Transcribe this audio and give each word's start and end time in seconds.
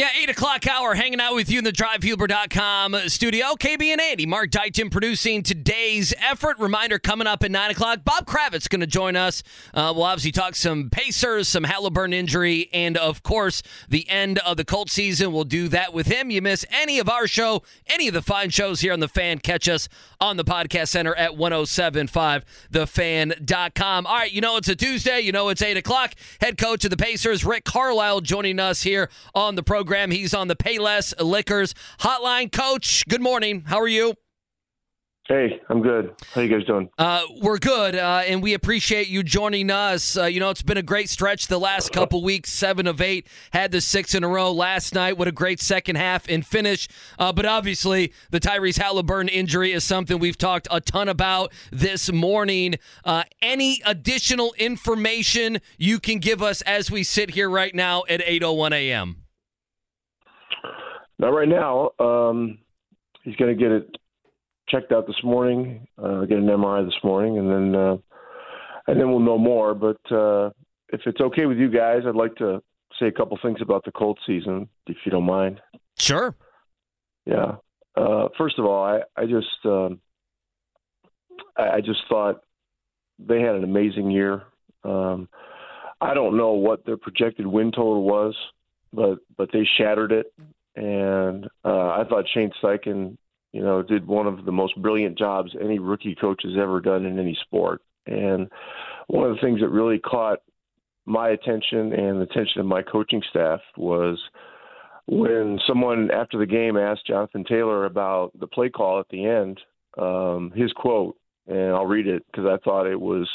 Yeah, 0.00 0.08
8 0.18 0.30
o'clock 0.30 0.66
hour, 0.66 0.94
hanging 0.94 1.20
out 1.20 1.34
with 1.34 1.50
you 1.50 1.58
in 1.58 1.64
the 1.64 1.72
DriveHubler.com 1.72 2.96
studio. 3.08 3.48
KB 3.48 3.82
and 3.82 4.00
Andy, 4.00 4.24
Mark 4.24 4.50
Dighton 4.50 4.88
producing 4.88 5.42
today's 5.42 6.14
effort. 6.18 6.58
Reminder 6.58 6.98
coming 6.98 7.26
up 7.26 7.44
at 7.44 7.50
9 7.50 7.72
o'clock. 7.72 8.02
Bob 8.02 8.24
Kravitz 8.24 8.66
going 8.66 8.80
to 8.80 8.86
join 8.86 9.14
us. 9.14 9.42
Uh, 9.74 9.92
we'll 9.94 10.04
obviously 10.04 10.32
talk 10.32 10.54
some 10.54 10.88
Pacers, 10.88 11.48
some 11.48 11.64
Haliburton 11.64 12.14
injury, 12.14 12.70
and 12.72 12.96
of 12.96 13.22
course, 13.22 13.62
the 13.90 14.08
end 14.08 14.38
of 14.38 14.56
the 14.56 14.64
Colt 14.64 14.88
season. 14.88 15.34
We'll 15.34 15.44
do 15.44 15.68
that 15.68 15.92
with 15.92 16.06
him. 16.06 16.30
You 16.30 16.40
miss 16.40 16.64
any 16.70 16.98
of 16.98 17.10
our 17.10 17.26
show, 17.26 17.62
any 17.86 18.08
of 18.08 18.14
the 18.14 18.22
fine 18.22 18.48
shows 18.48 18.80
here 18.80 18.94
on 18.94 19.00
The 19.00 19.08
Fan, 19.08 19.40
catch 19.40 19.68
us 19.68 19.86
on 20.18 20.38
the 20.38 20.44
podcast 20.44 20.88
center 20.88 21.14
at 21.14 21.32
1075thefan.com. 21.32 24.06
All 24.06 24.16
right, 24.16 24.32
you 24.32 24.40
know 24.40 24.56
it's 24.56 24.68
a 24.68 24.76
Tuesday. 24.76 25.20
You 25.20 25.32
know 25.32 25.50
it's 25.50 25.60
8 25.60 25.76
o'clock. 25.76 26.14
Head 26.40 26.56
coach 26.56 26.86
of 26.86 26.90
the 26.90 26.96
Pacers, 26.96 27.44
Rick 27.44 27.64
Carlisle, 27.64 28.22
joining 28.22 28.58
us 28.58 28.80
here 28.80 29.10
on 29.34 29.56
the 29.56 29.62
program 29.62 29.89
program. 29.90 30.12
He's 30.12 30.34
on 30.34 30.46
the 30.46 30.54
Payless 30.54 31.12
Liquors 31.20 31.74
hotline. 31.98 32.52
Coach, 32.52 33.04
good 33.08 33.20
morning. 33.20 33.64
How 33.66 33.80
are 33.80 33.88
you? 33.88 34.14
Hey, 35.26 35.60
I'm 35.68 35.82
good. 35.82 36.14
How 36.32 36.42
you 36.42 36.48
guys 36.48 36.64
doing? 36.64 36.88
Uh, 36.96 37.22
we're 37.42 37.58
good, 37.58 37.96
uh, 37.96 38.22
and 38.24 38.40
we 38.40 38.54
appreciate 38.54 39.08
you 39.08 39.24
joining 39.24 39.68
us. 39.68 40.16
Uh, 40.16 40.26
you 40.26 40.38
know, 40.38 40.50
it's 40.50 40.62
been 40.62 40.76
a 40.76 40.82
great 40.82 41.10
stretch 41.10 41.48
the 41.48 41.58
last 41.58 41.90
couple 41.92 42.22
weeks. 42.22 42.52
Seven 42.52 42.86
of 42.86 43.00
eight, 43.00 43.26
had 43.52 43.72
the 43.72 43.80
six 43.80 44.14
in 44.14 44.22
a 44.22 44.28
row 44.28 44.52
last 44.52 44.94
night. 44.94 45.18
What 45.18 45.26
a 45.26 45.32
great 45.32 45.58
second 45.58 45.96
half 45.96 46.28
and 46.28 46.46
finish. 46.46 46.86
Uh, 47.18 47.32
but 47.32 47.44
obviously, 47.44 48.12
the 48.30 48.38
Tyrese 48.38 48.78
Haliburton 48.78 49.28
injury 49.28 49.72
is 49.72 49.82
something 49.82 50.20
we've 50.20 50.38
talked 50.38 50.68
a 50.70 50.80
ton 50.80 51.08
about 51.08 51.52
this 51.72 52.12
morning. 52.12 52.76
Uh, 53.04 53.24
any 53.42 53.82
additional 53.84 54.54
information 54.56 55.58
you 55.78 55.98
can 55.98 56.20
give 56.20 56.44
us 56.44 56.62
as 56.62 56.92
we 56.92 57.02
sit 57.02 57.30
here 57.30 57.50
right 57.50 57.74
now 57.74 58.04
at 58.08 58.20
8:01 58.20 58.72
a.m. 58.72 59.19
Not 61.20 61.34
right 61.34 61.48
now. 61.48 61.90
Um, 61.98 62.56
he's 63.24 63.36
going 63.36 63.54
to 63.54 63.62
get 63.62 63.70
it 63.70 63.94
checked 64.70 64.90
out 64.90 65.06
this 65.06 65.22
morning, 65.22 65.86
uh, 66.02 66.24
get 66.24 66.38
an 66.38 66.46
MRI 66.46 66.82
this 66.82 66.96
morning, 67.04 67.36
and 67.36 67.50
then 67.50 67.74
uh, 67.78 67.96
and 68.86 68.98
then 68.98 69.10
we'll 69.10 69.20
know 69.20 69.36
more. 69.36 69.74
But 69.74 70.00
uh, 70.10 70.48
if 70.88 71.02
it's 71.04 71.20
okay 71.20 71.44
with 71.44 71.58
you 71.58 71.70
guys, 71.70 72.04
I'd 72.06 72.14
like 72.14 72.36
to 72.36 72.62
say 72.98 73.08
a 73.08 73.12
couple 73.12 73.38
things 73.42 73.58
about 73.60 73.84
the 73.84 73.92
Colt 73.92 74.18
season, 74.26 74.66
if 74.86 74.96
you 75.04 75.12
don't 75.12 75.26
mind. 75.26 75.60
Sure. 75.98 76.34
Yeah. 77.26 77.56
Uh, 77.94 78.28
first 78.38 78.58
of 78.58 78.64
all, 78.64 78.82
I 78.82 79.02
I 79.14 79.26
just 79.26 79.66
um, 79.66 80.00
I, 81.54 81.68
I 81.68 81.80
just 81.82 82.00
thought 82.08 82.44
they 83.18 83.42
had 83.42 83.56
an 83.56 83.64
amazing 83.64 84.10
year. 84.10 84.44
Um, 84.84 85.28
I 86.00 86.14
don't 86.14 86.38
know 86.38 86.52
what 86.52 86.86
their 86.86 86.96
projected 86.96 87.46
win 87.46 87.72
total 87.72 88.04
was, 88.04 88.34
but 88.90 89.18
but 89.36 89.50
they 89.52 89.68
shattered 89.76 90.12
it 90.12 90.32
and 90.76 91.46
uh, 91.64 91.88
I 91.88 92.04
thought 92.08 92.26
Shane 92.32 92.50
Steichen, 92.62 93.16
you 93.52 93.62
know, 93.62 93.82
did 93.82 94.06
one 94.06 94.26
of 94.26 94.44
the 94.44 94.52
most 94.52 94.80
brilliant 94.80 95.18
jobs 95.18 95.54
any 95.60 95.78
rookie 95.78 96.14
coach 96.14 96.42
has 96.44 96.54
ever 96.60 96.80
done 96.80 97.04
in 97.04 97.18
any 97.18 97.36
sport. 97.42 97.82
And 98.06 98.48
one 99.08 99.28
of 99.28 99.36
the 99.36 99.40
things 99.40 99.60
that 99.60 99.68
really 99.68 99.98
caught 99.98 100.38
my 101.06 101.30
attention 101.30 101.92
and 101.92 102.18
the 102.20 102.26
attention 102.30 102.60
of 102.60 102.66
my 102.66 102.82
coaching 102.82 103.22
staff 103.30 103.60
was 103.76 104.18
when 105.06 105.58
someone 105.66 106.10
after 106.12 106.38
the 106.38 106.46
game 106.46 106.76
asked 106.76 107.06
Jonathan 107.06 107.44
Taylor 107.44 107.84
about 107.84 108.30
the 108.38 108.46
play 108.46 108.68
call 108.68 109.00
at 109.00 109.08
the 109.10 109.26
end, 109.26 109.60
um, 109.98 110.52
his 110.54 110.72
quote, 110.72 111.16
and 111.48 111.72
I'll 111.72 111.86
read 111.86 112.06
it 112.06 112.24
because 112.30 112.46
I 112.46 112.62
thought 112.62 112.86
it 112.86 113.00
was 113.00 113.28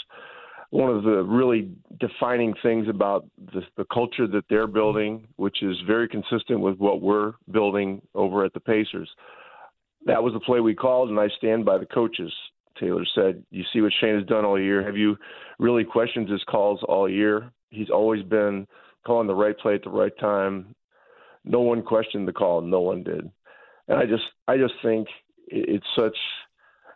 one 0.70 0.90
of 0.90 1.04
the 1.04 1.24
really 1.24 1.70
defining 2.00 2.54
things 2.64 2.88
about 2.88 3.26
the, 3.54 3.62
the 3.78 3.86
culture 3.94 4.28
that 4.28 4.46
they're 4.50 4.68
building, 4.68 5.28
which 5.36 5.62
is 5.62 5.76
very 5.86 6.08
consistent 6.08 6.60
with 6.60 6.78
what 6.78 7.02
we're 7.02 7.34
building 7.52 8.02
over 8.14 8.46
at 8.46 8.54
the 8.54 8.60
Pacers. 8.60 9.10
That 10.06 10.24
was 10.24 10.34
the 10.34 10.40
play 10.40 10.60
we 10.60 10.76
called, 10.76 11.10
and 11.10 11.20
I 11.20 11.28
stand 11.38 11.66
by 11.66 11.78
the 11.78 11.86
coaches. 11.86 12.32
Taylor 12.80 13.06
said, 13.16 13.44
"You 13.52 13.64
see 13.72 13.82
what 13.82 13.94
Shane 14.00 14.16
has 14.16 14.26
done 14.26 14.46
all 14.46 14.60
year. 14.60 14.84
Have 14.84 14.98
you 14.98 15.18
really 15.60 15.84
questioned 15.84 16.30
his 16.30 16.44
calls 16.44 16.84
all 16.84 17.10
year? 17.10 17.52
He's 17.70 17.90
always 17.90 18.24
been 18.24 18.68
calling 19.06 19.28
the 19.28 19.36
right 19.36 19.58
play 19.58 19.76
at 19.76 19.84
the 19.84 19.90
right 19.90 20.16
time. 20.20 20.76
No 21.44 21.62
one 21.62 21.82
questioned 21.82 22.28
the 22.28 22.34
call. 22.34 22.62
No 22.62 22.82
one 22.82 23.04
did. 23.04 23.30
And 23.88 24.00
I 24.00 24.06
just, 24.06 24.24
I 24.48 24.58
just 24.58 24.74
think 24.84 25.08
it's 25.48 25.86
such, 25.96 26.18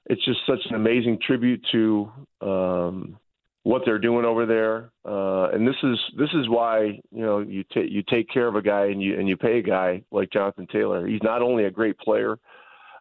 it's 0.07 0.25
just 0.25 0.39
such 0.45 0.59
an 0.69 0.75
amazing 0.75 1.19
tribute 1.25 1.65
to." 1.71 2.11
Um, 2.41 3.19
what 3.69 3.83
they're 3.85 3.99
doing 3.99 4.25
over 4.25 4.47
there. 4.47 4.89
Uh, 5.05 5.49
and 5.51 5.67
this 5.67 5.75
is 5.83 5.99
this 6.17 6.29
is 6.33 6.49
why 6.49 6.99
you 7.11 7.23
know 7.23 7.37
you 7.39 7.63
take 7.71 7.91
you 7.91 8.01
take 8.09 8.27
care 8.27 8.47
of 8.47 8.55
a 8.55 8.63
guy 8.63 8.85
and 8.85 8.99
you 8.99 9.17
and 9.19 9.29
you 9.29 9.37
pay 9.37 9.59
a 9.59 9.61
guy 9.61 10.01
like 10.11 10.31
Jonathan 10.31 10.65
Taylor. 10.71 11.05
He's 11.05 11.21
not 11.21 11.43
only 11.43 11.65
a 11.65 11.71
great 11.71 11.95
player, 11.99 12.39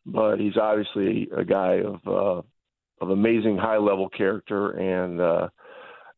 but 0.05 0.37
he's 0.37 0.59
obviously 0.59 1.27
a 1.35 1.43
guy 1.43 1.81
of 1.81 2.07
uh, 2.07 2.43
of 3.01 3.11
amazing 3.11 3.57
high 3.57 3.79
level 3.79 4.11
character. 4.11 4.73
And 4.73 5.19
uh, 5.19 5.49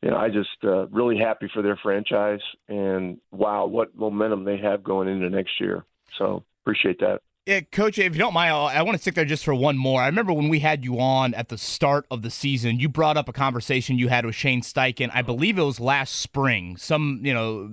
you 0.03 0.11
know, 0.11 0.17
I 0.17 0.29
just 0.31 0.49
uh, 0.65 0.89
really 0.89 1.17
happy 1.17 1.49
for 1.55 1.63
their 1.63 1.79
franchise. 1.81 2.41
And 2.69 3.19
wow, 3.31 3.67
what 3.67 3.95
momentum 3.95 4.43
they 4.43 4.59
have 4.59 4.83
going 4.83 5.07
into 5.07 5.31
next 5.31 5.61
year. 5.61 5.85
So 6.19 6.43
appreciate 6.65 6.99
that. 6.99 7.21
Yeah, 7.51 7.63
Coach, 7.63 7.99
if 7.99 8.15
you 8.15 8.19
don't 8.21 8.33
mind, 8.33 8.53
I 8.53 8.81
want 8.83 8.97
to 8.97 9.03
stick 9.03 9.17
there 9.17 9.25
just 9.25 9.45
for 9.45 9.53
one 9.53 9.77
more. 9.77 10.01
I 10.01 10.07
remember 10.07 10.33
when 10.33 10.49
we 10.49 10.61
had 10.61 10.85
you 10.85 11.01
on 11.01 11.35
at 11.35 11.49
the 11.49 11.59
start 11.59 12.07
of 12.09 12.23
the 12.23 12.31
season, 12.31 12.79
you 12.79 12.89
brought 12.89 13.17
up 13.17 13.29
a 13.29 13.33
conversation 13.33 13.99
you 13.99 14.07
had 14.07 14.25
with 14.25 14.37
Shane 14.37 14.63
Steichen. 14.63 15.11
I 15.13 15.23
believe 15.23 15.59
it 15.59 15.65
was 15.65 15.81
last 15.81 16.21
spring. 16.21 16.77
Some, 16.77 17.23
you 17.25 17.35
know, 17.35 17.69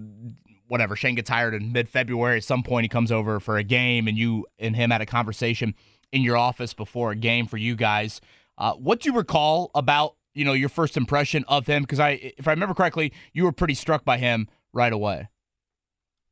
whatever. 0.68 0.96
Shane 0.96 1.14
gets 1.14 1.30
hired 1.30 1.54
in 1.54 1.74
mid 1.74 1.88
February. 1.90 2.38
At 2.38 2.44
some 2.44 2.64
point, 2.64 2.86
he 2.86 2.90
comes 2.90 3.12
over 3.12 3.40
for 3.40 3.60
a 3.60 3.64
game, 3.64 4.08
and 4.08 4.18
you 4.18 4.48
and 4.58 4.76
him 4.76 4.90
had 4.90 5.02
a 5.02 5.06
conversation 5.06 5.76
in 6.12 6.24
your 6.24 6.38
office 6.38 6.74
before 6.74 7.12
a 7.12 7.16
game 7.16 7.46
for 7.46 7.58
you 7.58 7.76
guys. 7.76 8.20
Uh, 8.58 8.74
what 8.74 9.02
do 9.02 9.12
you 9.12 9.16
recall 9.16 9.70
about 9.76 10.16
you 10.34 10.44
know 10.44 10.54
your 10.54 10.70
first 10.70 10.98
impression 10.98 11.46
of 11.48 11.68
him? 11.68 11.84
Because 11.84 12.00
I, 12.00 12.34
if 12.36 12.48
I 12.48 12.52
remember 12.52 12.74
correctly, 12.74 13.14
you 13.32 13.44
were 13.44 13.52
pretty 13.52 13.76
struck 13.76 14.04
by 14.04 14.18
him 14.18 14.48
right 14.74 14.92
away. 14.92 15.28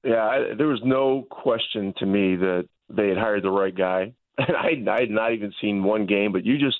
Yeah, 0.04 0.26
I, 0.26 0.56
there 0.58 0.68
was 0.68 0.82
no 0.84 1.28
question 1.30 1.94
to 1.98 2.08
me 2.08 2.38
that 2.38 2.68
they 2.90 3.10
had 3.10 3.18
hired 3.18 3.44
the 3.44 3.52
right 3.52 3.76
guy. 3.76 4.14
And 4.38 4.56
I, 4.90 4.92
I 4.92 5.00
had 5.02 5.10
not 5.10 5.34
even 5.34 5.54
seen 5.62 5.84
one 5.84 6.06
game, 6.06 6.32
but 6.32 6.46
you 6.46 6.58
just 6.58 6.78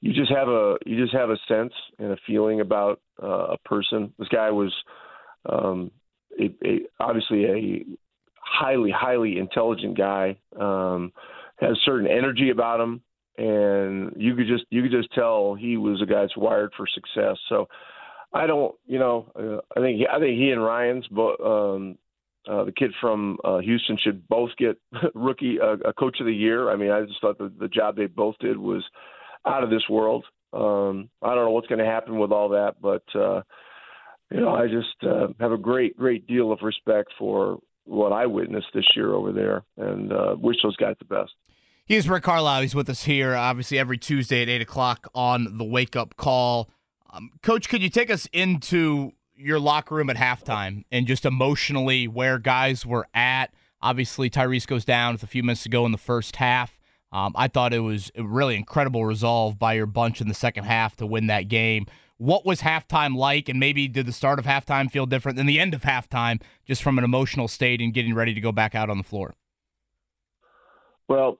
you 0.00 0.12
just 0.12 0.30
have 0.30 0.48
a 0.48 0.76
you 0.86 1.02
just 1.02 1.14
have 1.14 1.30
a 1.30 1.36
sense 1.48 1.72
and 1.98 2.12
a 2.12 2.16
feeling 2.26 2.60
about 2.60 3.00
uh, 3.22 3.54
a 3.54 3.58
person. 3.64 4.12
This 4.18 4.28
guy 4.28 4.50
was 4.50 4.72
um, 5.46 5.90
a, 6.38 6.44
a, 6.66 6.80
obviously 7.00 7.44
a 7.44 7.84
highly 8.40 8.90
highly 8.90 9.38
intelligent 9.38 9.96
guy. 9.96 10.38
Um, 10.58 11.12
has 11.60 11.76
certain 11.84 12.06
energy 12.06 12.50
about 12.50 12.80
him, 12.80 13.02
and 13.36 14.12
you 14.16 14.36
could 14.36 14.46
just 14.46 14.64
you 14.70 14.82
could 14.82 14.92
just 14.92 15.12
tell 15.12 15.54
he 15.54 15.76
was 15.76 16.00
a 16.00 16.06
guy 16.06 16.20
that's 16.20 16.36
wired 16.36 16.72
for 16.76 16.86
success. 16.86 17.36
So 17.48 17.68
I 18.32 18.46
don't, 18.46 18.74
you 18.86 18.98
know, 18.98 19.32
uh, 19.34 19.78
I 19.78 19.82
think 19.82 19.98
he, 19.98 20.06
I 20.06 20.18
think 20.18 20.38
he 20.38 20.50
and 20.50 20.62
Ryans, 20.62 21.06
but 21.10 21.40
um, 21.40 21.98
uh, 22.48 22.64
the 22.64 22.72
kid 22.72 22.92
from 23.00 23.38
uh, 23.44 23.58
Houston 23.58 23.98
should 24.02 24.26
both 24.28 24.50
get 24.58 24.80
rookie 25.14 25.58
uh, 25.60 25.92
coach 25.98 26.18
of 26.20 26.26
the 26.26 26.34
year. 26.34 26.70
I 26.70 26.76
mean, 26.76 26.90
I 26.90 27.02
just 27.02 27.20
thought 27.20 27.38
the, 27.38 27.52
the 27.58 27.68
job 27.68 27.96
they 27.96 28.06
both 28.06 28.36
did 28.40 28.56
was 28.56 28.84
out 29.46 29.62
of 29.62 29.70
this 29.70 29.88
world. 29.88 30.24
Um, 30.52 31.10
I 31.22 31.34
don't 31.34 31.44
know 31.44 31.50
what's 31.50 31.66
going 31.66 31.80
to 31.80 31.84
happen 31.84 32.18
with 32.18 32.32
all 32.32 32.50
that, 32.50 32.76
but 32.80 33.02
uh, 33.14 33.42
you 34.30 34.40
know, 34.40 34.54
I 34.54 34.66
just 34.66 35.02
uh, 35.02 35.28
have 35.40 35.52
a 35.52 35.58
great, 35.58 35.96
great 35.96 36.26
deal 36.26 36.52
of 36.52 36.60
respect 36.62 37.12
for 37.18 37.58
what 37.84 38.12
I 38.12 38.26
witnessed 38.26 38.68
this 38.74 38.86
year 38.94 39.12
over 39.12 39.32
there, 39.32 39.64
and 39.76 40.12
uh, 40.12 40.36
wish 40.38 40.56
those 40.62 40.76
guys 40.76 40.96
the 40.98 41.04
best. 41.04 41.32
Here's 41.86 42.08
Rick 42.08 42.24
Carlisle. 42.24 42.62
He's 42.62 42.74
with 42.74 42.90
us 42.90 43.04
here, 43.04 43.34
obviously 43.34 43.78
every 43.78 43.96
Tuesday 43.96 44.42
at 44.42 44.48
eight 44.48 44.60
o'clock 44.60 45.08
on 45.14 45.56
the 45.56 45.64
Wake 45.64 45.96
Up 45.96 46.16
Call. 46.16 46.68
Um, 47.10 47.30
Coach, 47.42 47.70
could 47.70 47.82
you 47.82 47.88
take 47.88 48.10
us 48.10 48.28
into 48.32 49.12
your 49.38 49.60
locker 49.60 49.94
room 49.94 50.10
at 50.10 50.16
halftime 50.16 50.84
and 50.90 51.06
just 51.06 51.24
emotionally 51.24 52.08
where 52.08 52.38
guys 52.38 52.84
were 52.84 53.06
at. 53.14 53.52
Obviously, 53.80 54.28
Tyrese 54.28 54.66
goes 54.66 54.84
down 54.84 55.14
with 55.14 55.22
a 55.22 55.26
few 55.26 55.42
minutes 55.42 55.62
to 55.62 55.68
go 55.68 55.86
in 55.86 55.92
the 55.92 55.98
first 55.98 56.36
half. 56.36 56.78
Um, 57.12 57.32
I 57.36 57.48
thought 57.48 57.72
it 57.72 57.78
was 57.78 58.10
a 58.16 58.22
really 58.22 58.56
incredible 58.56 59.04
resolve 59.04 59.58
by 59.58 59.74
your 59.74 59.86
bunch 59.86 60.20
in 60.20 60.28
the 60.28 60.34
second 60.34 60.64
half 60.64 60.96
to 60.96 61.06
win 61.06 61.28
that 61.28 61.48
game. 61.48 61.86
What 62.18 62.44
was 62.44 62.60
halftime 62.60 63.16
like, 63.16 63.48
and 63.48 63.60
maybe 63.60 63.86
did 63.86 64.04
the 64.06 64.12
start 64.12 64.40
of 64.40 64.44
halftime 64.44 64.90
feel 64.90 65.06
different 65.06 65.38
than 65.38 65.46
the 65.46 65.60
end 65.60 65.72
of 65.72 65.82
halftime, 65.82 66.42
just 66.66 66.82
from 66.82 66.98
an 66.98 67.04
emotional 67.04 67.46
state 67.46 67.80
and 67.80 67.94
getting 67.94 68.14
ready 68.14 68.34
to 68.34 68.40
go 68.40 68.50
back 68.50 68.74
out 68.74 68.90
on 68.90 68.98
the 68.98 69.04
floor? 69.04 69.34
Well, 71.08 71.38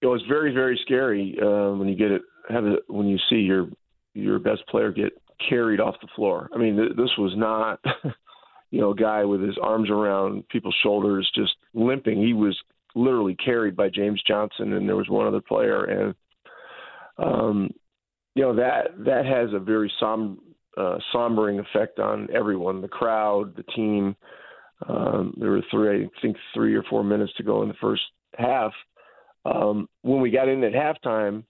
it 0.00 0.06
was 0.06 0.22
very, 0.28 0.54
very 0.54 0.78
scary 0.82 1.36
uh, 1.42 1.72
when 1.72 1.88
you 1.88 1.96
get 1.96 2.12
it, 2.12 2.22
have 2.48 2.64
it, 2.64 2.84
when 2.86 3.06
you 3.06 3.18
see 3.28 3.36
your 3.36 3.68
your 4.14 4.38
best 4.38 4.66
player 4.68 4.90
get 4.90 5.12
carried 5.48 5.80
off 5.80 6.00
the 6.00 6.08
floor. 6.14 6.48
I 6.54 6.58
mean, 6.58 6.76
th- 6.76 6.96
this 6.96 7.10
was 7.18 7.32
not, 7.36 7.80
you 8.70 8.80
know, 8.80 8.90
a 8.90 8.96
guy 8.96 9.24
with 9.24 9.42
his 9.42 9.56
arms 9.62 9.90
around 9.90 10.48
people's 10.48 10.76
shoulders, 10.82 11.30
just 11.34 11.52
limping. 11.74 12.22
He 12.22 12.32
was 12.32 12.56
literally 12.94 13.36
carried 13.36 13.76
by 13.76 13.88
James 13.88 14.22
Johnson, 14.26 14.72
and 14.72 14.88
there 14.88 14.96
was 14.96 15.08
one 15.08 15.26
other 15.26 15.40
player, 15.40 15.84
and 15.84 16.14
um, 17.18 17.70
you 18.34 18.42
know 18.42 18.54
that 18.56 19.04
that 19.04 19.26
has 19.26 19.52
a 19.52 19.58
very 19.58 19.92
som- 20.00 20.40
uh, 20.76 20.98
sombering 21.14 21.60
effect 21.60 21.98
on 21.98 22.28
everyone, 22.32 22.80
the 22.80 22.88
crowd, 22.88 23.56
the 23.56 23.62
team. 23.74 24.16
Um, 24.88 25.34
there 25.38 25.50
were 25.50 25.62
three, 25.70 26.04
I 26.04 26.08
think, 26.22 26.36
three 26.54 26.74
or 26.74 26.82
four 26.84 27.04
minutes 27.04 27.32
to 27.36 27.42
go 27.42 27.62
in 27.62 27.68
the 27.68 27.74
first 27.80 28.02
half. 28.38 28.72
Um, 29.44 29.88
when 30.02 30.20
we 30.20 30.30
got 30.30 30.48
in 30.48 30.64
at 30.64 30.72
halftime, 30.72 31.44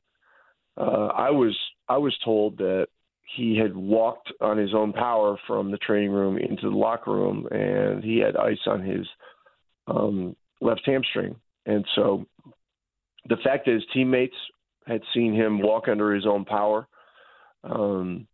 uh, 0.77 1.07
I 1.07 1.31
was 1.31 1.57
I 1.89 1.99
was 1.99 2.17
told 2.25 2.59
that 2.59 2.89
he 3.37 3.57
had 3.57 3.77
walked 3.77 4.33
on 4.41 4.59
his 4.59 4.75
own 4.75 4.93
power 4.93 5.39
from 5.47 5.71
the 5.71 5.79
training 5.79 6.11
room 6.11 6.37
into 6.37 6.69
the 6.69 6.77
locker 6.77 7.13
room, 7.13 7.47
and 7.51 8.03
he 8.03 8.19
had 8.19 8.37
ice 8.37 8.59
on 8.67 8.83
his 8.83 9.07
um, 9.87 10.37
left 10.61 10.83
hamstring. 10.85 11.37
And 11.67 11.85
so, 11.95 12.27
the 13.29 13.37
fact 13.45 13.67
that 13.67 13.75
his 13.75 13.85
teammates 13.93 14.35
had 14.87 15.03
seen 15.15 15.35
him 15.35 15.61
walk 15.61 15.89
under 15.89 16.15
his 16.15 16.27
own 16.27 16.45
power 16.45 16.87
um, 17.65 18.27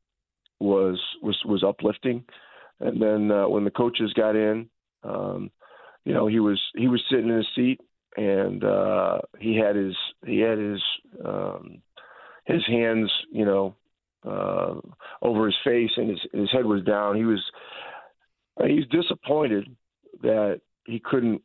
was 0.60 1.00
was 1.22 1.36
was 1.44 1.62
uplifting. 1.62 2.24
And 2.80 3.00
then 3.00 3.30
uh, 3.30 3.48
when 3.48 3.64
the 3.64 3.70
coaches 3.70 4.12
got 4.14 4.36
in, 4.36 4.68
um, 5.02 5.50
you 6.04 6.14
know, 6.14 6.26
he 6.26 6.40
was 6.40 6.60
he 6.74 6.88
was 6.88 7.02
sitting 7.10 7.28
in 7.28 7.36
his 7.36 7.46
seat 7.54 7.80
and 8.16 8.64
uh, 8.64 9.18
he 9.38 9.56
had 9.56 9.76
his 9.76 9.94
he 10.24 10.38
had 10.38 10.58
his 10.58 10.82
um, 11.24 11.82
his 12.44 12.64
hands, 12.66 13.10
you 13.32 13.44
know, 13.44 13.74
uh, 14.26 14.74
over 15.22 15.46
his 15.46 15.56
face, 15.64 15.90
and 15.96 16.10
his 16.10 16.20
his 16.32 16.50
head 16.52 16.64
was 16.64 16.82
down. 16.82 17.16
He 17.16 17.24
was 17.24 17.42
uh, 18.60 18.66
he's 18.66 18.86
disappointed 18.86 19.68
that 20.22 20.60
he 20.84 21.00
couldn't 21.04 21.42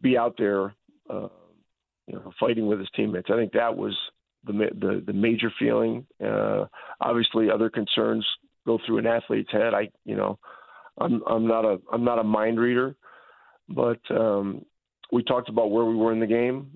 be 0.00 0.16
out 0.16 0.34
there, 0.38 0.74
uh, 1.10 1.28
you 2.06 2.14
know, 2.14 2.32
fighting 2.38 2.66
with 2.66 2.78
his 2.78 2.88
teammates. 2.94 3.28
I 3.30 3.36
think 3.36 3.52
that 3.52 3.76
was 3.76 3.96
the 4.46 4.52
the, 4.52 5.02
the 5.06 5.12
major 5.12 5.52
feeling. 5.58 6.06
Uh, 6.24 6.66
obviously, 7.00 7.50
other 7.50 7.70
concerns 7.70 8.26
go 8.66 8.78
through 8.86 8.98
an 8.98 9.06
athlete's 9.06 9.52
head. 9.52 9.74
I, 9.74 9.90
you 10.04 10.16
know, 10.16 10.38
I'm 10.98 11.22
I'm 11.28 11.46
not 11.46 11.64
a 11.64 11.80
I'm 11.92 12.04
not 12.04 12.18
a 12.18 12.24
mind 12.24 12.58
reader, 12.58 12.96
but 13.68 14.00
um, 14.10 14.64
we 15.12 15.22
talked 15.22 15.48
about 15.48 15.70
where 15.70 15.84
we 15.84 15.94
were 15.94 16.12
in 16.12 16.20
the 16.20 16.26
game. 16.26 16.70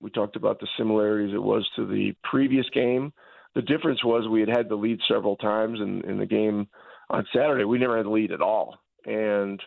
We 0.00 0.10
talked 0.10 0.36
about 0.36 0.58
the 0.58 0.66
similarities 0.76 1.34
it 1.34 1.42
was 1.42 1.68
to 1.76 1.86
the 1.86 2.14
previous 2.24 2.68
game. 2.70 3.12
The 3.54 3.62
difference 3.62 4.02
was 4.04 4.28
we 4.28 4.40
had 4.40 4.48
had 4.48 4.68
the 4.68 4.76
lead 4.76 4.98
several 5.08 5.36
times 5.36 5.78
in, 5.80 6.02
in 6.08 6.18
the 6.18 6.26
game 6.26 6.68
on 7.10 7.26
Saturday. 7.34 7.64
We 7.64 7.78
never 7.78 7.96
had 7.96 8.06
the 8.06 8.10
lead 8.10 8.32
at 8.32 8.40
all. 8.40 8.76
And 9.04 9.60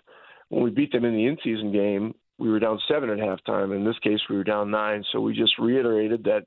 when 0.50 0.64
we 0.64 0.72
beat 0.72 0.92
them 0.92 1.06
in 1.06 1.14
the 1.14 1.26
in-season 1.26 1.72
game, 1.72 2.16
we 2.38 2.50
were 2.50 2.60
down 2.60 2.80
seven 2.88 3.10
at 3.10 3.18
halftime. 3.18 3.76
In 3.76 3.86
this 3.86 4.00
case, 4.00 4.20
we 4.30 4.36
were 4.36 4.44
down 4.44 4.72
nine. 4.72 5.04
So 5.12 5.22
we 5.22 5.34
just 5.34 5.58
reiterated 5.60 6.24
that, 6.26 6.46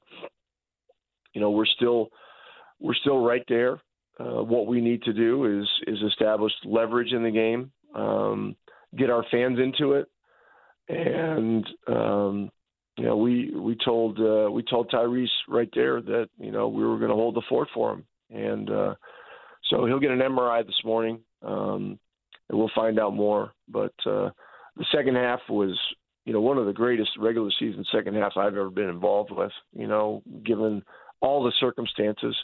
you 1.32 1.40
know, 1.40 1.50
we're 1.50 1.67
still 1.67 2.08
we're 2.81 2.94
still 2.94 3.25
right 3.25 3.44
there. 3.49 3.81
Uh, 4.20 4.43
what 4.43 4.67
we 4.67 4.81
need 4.81 5.02
to 5.05 5.12
do 5.12 5.61
is 5.61 5.69
is 5.87 6.02
establish 6.02 6.52
leverage 6.64 7.12
in 7.12 7.23
the 7.23 7.31
game, 7.31 7.70
um, 7.94 8.56
get 8.96 9.11
our 9.11 9.25
fans 9.31 9.58
into 9.58 9.93
it, 9.93 10.08
and 10.88 11.67
um, 11.87 12.50
you 12.99 13.05
know, 13.05 13.17
we 13.17 13.53
we 13.55 13.77
told 13.77 14.19
uh, 14.19 14.50
we 14.50 14.65
told 14.65 14.91
Tyrese 14.91 15.29
right 15.49 15.71
there 15.73 16.03
that 16.03 16.29
you 16.37 16.50
know 16.50 16.67
we 16.67 16.85
were 16.85 16.99
going 16.99 17.11
to 17.11 17.15
hold 17.15 17.37
the 17.37 17.43
fort 17.49 17.69
for 17.73 17.93
him, 17.93 18.05
and 18.31 18.69
uh, 18.69 18.95
so 19.71 19.87
he'll 19.87 20.00
get 20.00 20.11
an 20.11 20.19
MRI 20.19 20.67
this 20.67 20.81
morning, 20.85 21.21
um, 21.43 21.97
and 22.49 22.59
we'll 22.59 22.71
find 22.75 22.99
out 22.99 23.15
more. 23.15 23.53
But 23.69 23.95
uh, 24.05 24.31
the 24.77 24.85
second 24.93 25.15
half 25.15 25.39
was 25.49 25.79
you 26.25 26.33
know 26.33 26.41
one 26.41 26.59
of 26.59 26.67
the 26.67 26.73
greatest 26.73 27.11
regular 27.21 27.50
season 27.61 27.85
second 27.93 28.17
halves 28.17 28.35
I've 28.37 28.56
ever 28.56 28.71
been 28.71 28.89
involved 28.89 29.31
with. 29.31 29.53
You 29.73 29.87
know, 29.87 30.21
given 30.45 30.83
all 31.21 31.45
the 31.45 31.53
circumstances, 31.61 32.35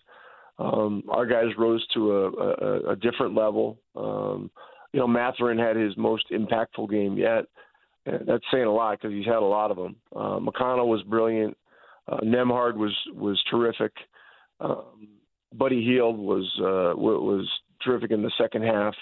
um, 0.60 1.02
our 1.08 1.26
guys 1.26 1.48
rose 1.58 1.84
to 1.94 2.12
a, 2.12 2.30
a, 2.30 2.90
a 2.92 2.96
different 2.96 3.34
level. 3.34 3.80
Um, 3.96 4.52
you 4.92 5.00
know, 5.00 5.08
Mathurin 5.08 5.58
had 5.58 5.74
his 5.74 5.96
most 5.96 6.26
impactful 6.30 6.88
game 6.90 7.18
yet 7.18 7.46
that's 8.04 8.44
saying 8.52 8.64
a 8.64 8.72
lot 8.72 8.98
because 9.00 9.14
he's 9.14 9.26
had 9.26 9.36
a 9.36 9.40
lot 9.40 9.70
of 9.70 9.76
them. 9.76 9.96
Uh, 10.14 10.38
McConnell 10.38 10.88
was 10.88 11.02
brilliant. 11.02 11.56
Uh, 12.06 12.18
Nembhard 12.18 12.76
was 12.76 12.94
was 13.14 13.42
terrific. 13.50 13.92
Um, 14.60 15.08
Buddy 15.52 15.84
Hield 15.84 16.18
was 16.18 16.44
uh, 16.58 16.98
was 16.98 17.48
terrific 17.82 18.10
in 18.10 18.22
the 18.22 18.32
second 18.38 18.62
half, 18.62 18.94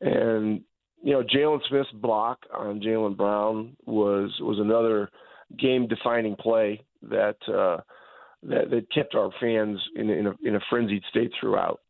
and 0.00 0.62
you 1.02 1.12
know 1.12 1.22
Jalen 1.22 1.60
Smith's 1.68 1.90
block 1.92 2.40
on 2.54 2.80
Jaylen 2.80 3.16
Brown 3.16 3.76
was 3.86 4.30
was 4.40 4.58
another 4.58 5.10
game 5.58 5.86
defining 5.86 6.36
play 6.36 6.84
that 7.02 7.36
uh, 7.48 7.80
that 8.42 8.70
that 8.70 8.92
kept 8.92 9.14
our 9.14 9.30
fans 9.40 9.80
in 9.96 10.10
in 10.10 10.26
a, 10.26 10.34
in 10.42 10.56
a 10.56 10.60
frenzied 10.68 11.02
state 11.08 11.32
throughout. 11.40 11.80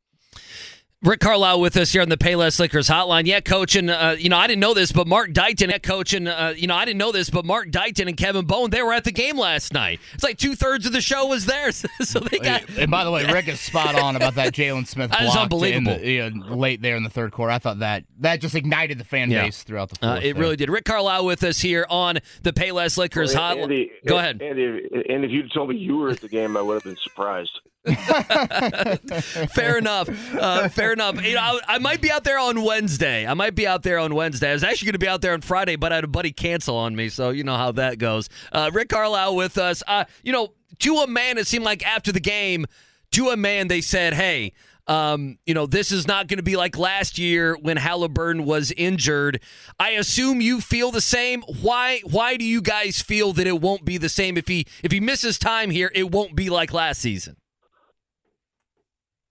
Rick 1.04 1.20
Carlisle 1.20 1.60
with 1.60 1.76
us 1.76 1.92
here 1.92 2.00
on 2.00 2.08
the 2.08 2.16
Payless 2.16 2.58
Liquors 2.58 2.88
hotline. 2.88 3.26
Yeah, 3.26 3.40
coach, 3.40 3.76
and 3.76 3.90
uh, 3.90 4.16
you 4.18 4.28
know 4.30 4.36
I 4.38 4.46
didn't 4.46 4.60
know 4.60 4.72
this, 4.72 4.90
but 4.90 5.06
Mark 5.06 5.32
Dighton, 5.32 5.68
yeah, 5.68 5.78
coach, 5.78 6.14
and 6.14 6.26
uh, 6.28 6.54
you 6.56 6.66
know 6.66 6.74
I 6.76 6.84
didn't 6.86 6.98
know 6.98 7.12
this, 7.12 7.28
but 7.28 7.44
Mark 7.44 7.70
Dighton 7.70 8.08
and 8.08 8.16
Kevin 8.16 8.46
Bowen 8.46 8.70
they 8.70 8.82
were 8.82 8.92
at 8.94 9.04
the 9.04 9.12
game 9.12 9.36
last 9.38 9.72
night. 9.74 10.00
It's 10.14 10.24
like 10.24 10.38
two 10.38 10.54
thirds 10.54 10.86
of 10.86 10.92
the 10.92 11.02
show 11.02 11.26
was 11.26 11.44
there, 11.46 11.70
so 12.00 12.20
they 12.20 12.38
got. 12.38 12.68
And 12.78 12.90
by 12.90 13.04
the 13.04 13.10
way, 13.10 13.24
Rick 13.30 13.48
is 13.48 13.60
spot 13.60 13.94
on 14.00 14.16
about 14.16 14.34
that 14.36 14.54
Jalen 14.54 14.86
Smith 14.86 15.10
block. 15.10 15.20
That 15.24 15.28
is 15.28 15.36
unbelievable. 15.36 15.98
The, 15.98 16.08
you 16.08 16.30
know, 16.30 16.54
late 16.56 16.80
there 16.80 16.96
in 16.96 17.02
the 17.02 17.10
third 17.10 17.32
quarter, 17.32 17.52
I 17.52 17.58
thought 17.58 17.80
that 17.80 18.04
that 18.20 18.40
just 18.40 18.54
ignited 18.54 18.98
the 18.98 19.04
fan 19.04 19.30
Yeah. 19.30 19.44
base 19.44 19.62
throughout 19.62 19.90
the. 19.90 20.06
Uh, 20.06 20.14
it 20.16 20.22
there. 20.22 20.34
really 20.34 20.56
did. 20.56 20.70
Rick 20.70 20.86
Carlisle 20.86 21.26
with 21.26 21.42
us 21.44 21.60
here 21.60 21.86
on 21.90 22.18
the 22.42 22.52
Payless 22.52 22.96
Liquors 22.96 23.34
Well, 23.34 23.56
hotline. 23.56 23.62
Andy, 23.64 23.90
Go 24.06 24.18
ahead. 24.18 24.40
Andy. 24.40 24.64
And 25.08 25.24
if 25.24 25.30
you'd 25.30 25.52
told 25.52 25.68
me 25.68 25.76
you 25.76 25.96
were 25.98 26.10
at 26.10 26.20
the 26.20 26.28
game, 26.28 26.56
I 26.56 26.62
would 26.62 26.74
have 26.74 26.84
been 26.84 26.96
surprised. 26.96 27.60
fair 29.54 29.76
enough. 29.76 30.08
Uh, 30.34 30.68
fair 30.70 30.92
enough. 30.94 31.22
You 31.22 31.34
know, 31.34 31.40
I, 31.40 31.60
I 31.74 31.78
might 31.78 32.00
be 32.00 32.10
out 32.10 32.24
there 32.24 32.38
on 32.38 32.62
Wednesday. 32.62 33.26
I 33.26 33.34
might 33.34 33.54
be 33.54 33.66
out 33.66 33.82
there 33.82 33.98
on 33.98 34.14
Wednesday. 34.14 34.50
I 34.50 34.52
was 34.54 34.64
actually 34.64 34.86
going 34.86 34.94
to 34.94 34.98
be 35.00 35.08
out 35.08 35.20
there 35.20 35.34
on 35.34 35.42
Friday, 35.42 35.76
but 35.76 35.92
I 35.92 35.96
had 35.96 36.04
a 36.04 36.08
buddy 36.08 36.32
cancel 36.32 36.76
on 36.76 36.96
me, 36.96 37.10
so 37.10 37.28
you 37.30 37.44
know 37.44 37.56
how 37.56 37.72
that 37.72 37.98
goes. 37.98 38.30
Uh, 38.52 38.70
Rick 38.72 38.88
Carlisle 38.88 39.36
with 39.36 39.58
us. 39.58 39.82
Uh, 39.86 40.04
you 40.22 40.32
know, 40.32 40.54
to 40.78 40.96
a 40.96 41.06
man, 41.06 41.36
it 41.36 41.46
seemed 41.46 41.64
like 41.64 41.86
after 41.86 42.10
the 42.10 42.20
game, 42.20 42.64
to 43.12 43.28
a 43.28 43.36
man, 43.36 43.68
they 43.68 43.80
said, 43.80 44.14
"Hey." 44.14 44.52
Um, 44.86 45.38
you 45.46 45.54
know, 45.54 45.64
this 45.64 45.90
is 45.90 46.06
not 46.06 46.28
going 46.28 46.36
to 46.36 46.42
be 46.42 46.56
like 46.56 46.76
last 46.76 47.16
year 47.16 47.56
when 47.56 47.78
Haliburton 47.78 48.44
was 48.44 48.70
injured. 48.72 49.40
I 49.80 49.92
assume 49.92 50.42
you 50.42 50.60
feel 50.60 50.90
the 50.90 51.00
same. 51.00 51.40
Why? 51.62 52.02
Why 52.04 52.36
do 52.36 52.44
you 52.44 52.60
guys 52.60 53.00
feel 53.00 53.32
that 53.32 53.46
it 53.46 53.62
won't 53.62 53.86
be 53.86 53.96
the 53.96 54.10
same 54.10 54.36
if 54.36 54.46
he 54.46 54.66
if 54.82 54.92
he 54.92 55.00
misses 55.00 55.38
time 55.38 55.70
here? 55.70 55.90
It 55.94 56.10
won't 56.10 56.36
be 56.36 56.50
like 56.50 56.70
last 56.74 57.00
season. 57.00 57.36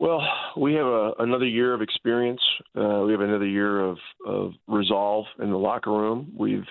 Well, 0.03 0.21
we 0.57 0.73
have 0.73 0.85
a, 0.85 1.13
another 1.19 1.45
year 1.45 1.73
of 1.73 1.81
experience. 1.81 2.41
Uh, 2.77 3.03
we 3.05 3.13
have 3.13 3.21
another 3.21 3.47
year 3.47 3.79
of, 3.79 3.97
of 4.27 4.51
resolve 4.67 5.23
in 5.39 5.49
the 5.49 5.57
locker 5.57 5.91
room. 5.91 6.33
We've 6.37 6.65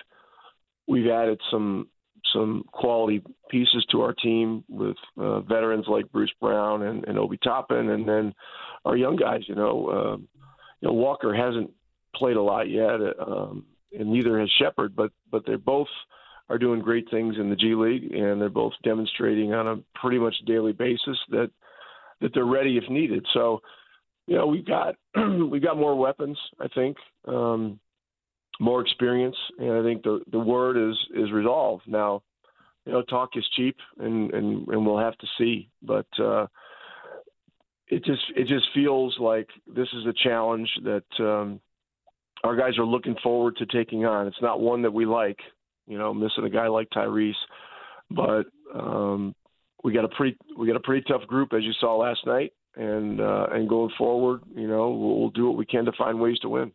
we've 0.87 1.07
added 1.07 1.41
some 1.49 1.87
some 2.31 2.63
quality 2.71 3.23
pieces 3.49 3.87
to 3.89 4.01
our 4.01 4.13
team 4.13 4.63
with 4.69 4.97
uh, 5.17 5.39
veterans 5.39 5.85
like 5.87 6.11
Bruce 6.11 6.33
Brown 6.39 6.83
and, 6.83 7.05
and 7.07 7.17
Obi 7.17 7.39
Toppin, 7.43 7.89
and 7.89 8.07
then 8.07 8.35
our 8.85 8.95
young 8.95 9.15
guys. 9.15 9.41
You 9.47 9.55
know, 9.55 9.87
uh, 9.87 10.17
you 10.81 10.87
know 10.87 10.93
Walker 10.93 11.33
hasn't 11.33 11.71
played 12.15 12.37
a 12.37 12.41
lot 12.43 12.69
yet, 12.69 12.99
um, 13.19 13.65
and 13.97 14.11
neither 14.11 14.39
has 14.39 14.51
Sheppard, 14.59 14.95
but 14.95 15.11
but 15.31 15.43
they 15.47 15.55
both 15.55 15.89
are 16.49 16.59
doing 16.59 16.81
great 16.81 17.09
things 17.09 17.37
in 17.39 17.49
the 17.49 17.55
G 17.55 17.73
League, 17.73 18.13
and 18.13 18.39
they're 18.39 18.49
both 18.49 18.73
demonstrating 18.83 19.55
on 19.55 19.67
a 19.67 19.99
pretty 19.99 20.19
much 20.19 20.35
daily 20.45 20.73
basis 20.73 21.17
that 21.31 21.49
that 22.23 22.33
they're 22.33 22.45
ready 22.45 22.77
if 22.77 22.89
needed. 22.89 23.23
So, 23.33 23.61
you 24.25 24.35
know, 24.35 24.47
we've 24.47 24.65
got 24.65 24.95
we've 25.51 25.61
got 25.61 25.77
more 25.77 25.95
weapons, 25.95 26.37
I 26.59 26.67
think, 26.69 26.97
um, 27.27 27.79
more 28.59 28.81
experience, 28.81 29.37
and 29.59 29.73
I 29.73 29.83
think 29.83 30.01
the 30.01 30.21
the 30.31 30.39
word 30.39 30.77
is 30.77 30.97
is 31.15 31.31
resolve. 31.31 31.81
Now, 31.85 32.23
you 32.87 32.93
know, 32.93 33.03
talk 33.03 33.29
is 33.35 33.45
cheap, 33.55 33.77
and 33.99 34.33
and 34.33 34.67
and 34.67 34.85
we'll 34.85 34.97
have 34.97 35.17
to 35.19 35.27
see, 35.37 35.69
but. 35.83 36.07
uh 36.19 36.47
it 37.89 38.03
just 38.05 38.23
it 38.35 38.47
just 38.47 38.65
feels 38.73 39.15
like 39.19 39.47
this 39.67 39.87
is 39.93 40.05
a 40.07 40.13
challenge 40.23 40.69
that 40.83 41.03
um, 41.19 41.59
our 42.43 42.55
guys 42.55 42.77
are 42.77 42.85
looking 42.85 43.15
forward 43.21 43.55
to 43.57 43.65
taking 43.65 44.05
on. 44.05 44.27
It's 44.27 44.41
not 44.41 44.59
one 44.59 44.81
that 44.81 44.93
we 44.93 45.05
like, 45.05 45.37
you 45.87 45.97
know, 45.97 46.13
missing 46.13 46.45
a 46.45 46.49
guy 46.49 46.67
like 46.67 46.89
Tyrese, 46.89 47.33
but 48.09 48.45
um, 48.73 49.35
we 49.83 49.93
got 49.93 50.05
a 50.05 50.09
pretty 50.09 50.37
we 50.57 50.67
got 50.67 50.75
a 50.75 50.81
pretty 50.81 51.03
tough 51.07 51.27
group 51.27 51.53
as 51.53 51.63
you 51.63 51.73
saw 51.79 51.95
last 51.97 52.25
night, 52.25 52.53
and 52.75 53.19
uh, 53.21 53.47
and 53.51 53.67
going 53.67 53.91
forward, 53.97 54.41
you 54.55 54.67
know, 54.67 54.89
we'll, 54.89 55.19
we'll 55.19 55.29
do 55.29 55.47
what 55.47 55.57
we 55.57 55.65
can 55.65 55.85
to 55.85 55.91
find 55.97 56.19
ways 56.19 56.39
to 56.39 56.49
win. 56.49 56.71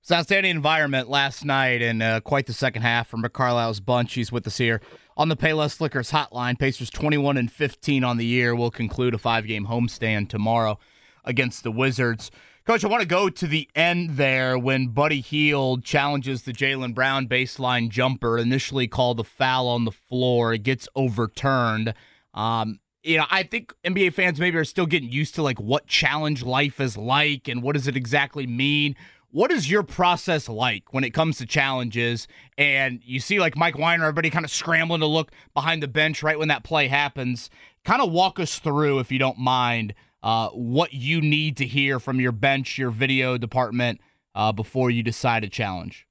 It's 0.00 0.12
outstanding 0.12 0.50
environment 0.50 1.08
last 1.08 1.44
night 1.44 1.82
and 1.82 2.02
uh, 2.02 2.20
quite 2.20 2.46
the 2.46 2.52
second 2.52 2.82
half 2.82 3.08
from 3.08 3.22
Rick 3.22 3.32
Carlisle's 3.32 3.80
bunch. 3.80 4.14
He's 4.14 4.30
with 4.30 4.46
us 4.46 4.56
here 4.56 4.80
on 5.16 5.28
the 5.28 5.36
Payless 5.36 5.80
Liquors 5.80 6.12
hotline. 6.12 6.58
Pacers 6.58 6.88
21 6.88 7.36
and 7.36 7.50
15 7.50 8.04
on 8.04 8.16
the 8.16 8.24
year 8.24 8.54
will 8.54 8.70
conclude 8.70 9.12
a 9.12 9.18
five 9.18 9.46
game 9.46 9.66
homestand 9.66 10.28
tomorrow 10.28 10.78
against 11.24 11.62
the 11.62 11.72
Wizards. 11.72 12.30
Coach, 12.64 12.84
I 12.84 12.88
want 12.88 13.00
to 13.00 13.08
go 13.08 13.28
to 13.28 13.46
the 13.46 13.68
end 13.74 14.10
there 14.10 14.58
when 14.58 14.88
Buddy 14.88 15.20
Hield 15.20 15.84
challenges 15.84 16.42
the 16.42 16.52
Jaylen 16.52 16.94
Brown 16.94 17.26
baseline 17.26 17.88
jumper, 17.88 18.38
initially 18.38 18.86
called 18.86 19.18
a 19.20 19.24
foul 19.24 19.68
on 19.68 19.84
the 19.84 19.92
floor. 19.92 20.52
It 20.52 20.64
gets 20.64 20.86
overturned. 20.94 21.94
Um, 22.34 22.80
you 23.02 23.16
know, 23.16 23.26
I 23.30 23.42
think 23.42 23.72
NBA 23.84 24.12
fans 24.12 24.40
maybe 24.40 24.58
are 24.58 24.64
still 24.64 24.86
getting 24.86 25.10
used 25.10 25.34
to 25.36 25.42
like 25.42 25.58
what 25.60 25.86
challenge 25.86 26.42
life 26.42 26.80
is 26.80 26.96
like 26.96 27.48
and 27.48 27.62
what 27.62 27.74
does 27.74 27.86
it 27.86 27.96
exactly 27.96 28.46
mean. 28.46 28.96
What 29.30 29.50
is 29.50 29.70
your 29.70 29.82
process 29.82 30.48
like 30.48 30.92
when 30.92 31.04
it 31.04 31.10
comes 31.10 31.38
to 31.38 31.46
challenges? 31.46 32.26
And 32.56 33.00
you 33.04 33.20
see, 33.20 33.38
like 33.38 33.56
Mike 33.56 33.74
Weinar, 33.74 34.00
everybody 34.00 34.30
kind 34.30 34.44
of 34.44 34.50
scrambling 34.50 35.00
to 35.00 35.06
look 35.06 35.30
behind 35.54 35.82
the 35.82 35.88
bench 35.88 36.22
right 36.22 36.38
when 36.38 36.48
that 36.48 36.64
play 36.64 36.88
happens. 36.88 37.50
Kind 37.84 38.02
of 38.02 38.10
walk 38.10 38.40
us 38.40 38.58
through, 38.58 38.98
if 39.00 39.12
you 39.12 39.18
don't 39.18 39.38
mind, 39.38 39.94
uh, 40.22 40.48
what 40.48 40.92
you 40.94 41.20
need 41.20 41.58
to 41.58 41.66
hear 41.66 42.00
from 42.00 42.20
your 42.20 42.32
bench, 42.32 42.78
your 42.78 42.90
video 42.90 43.38
department, 43.38 44.00
uh, 44.34 44.52
before 44.52 44.90
you 44.90 45.02
decide 45.02 45.44
a 45.44 45.48
challenge. 45.48 46.06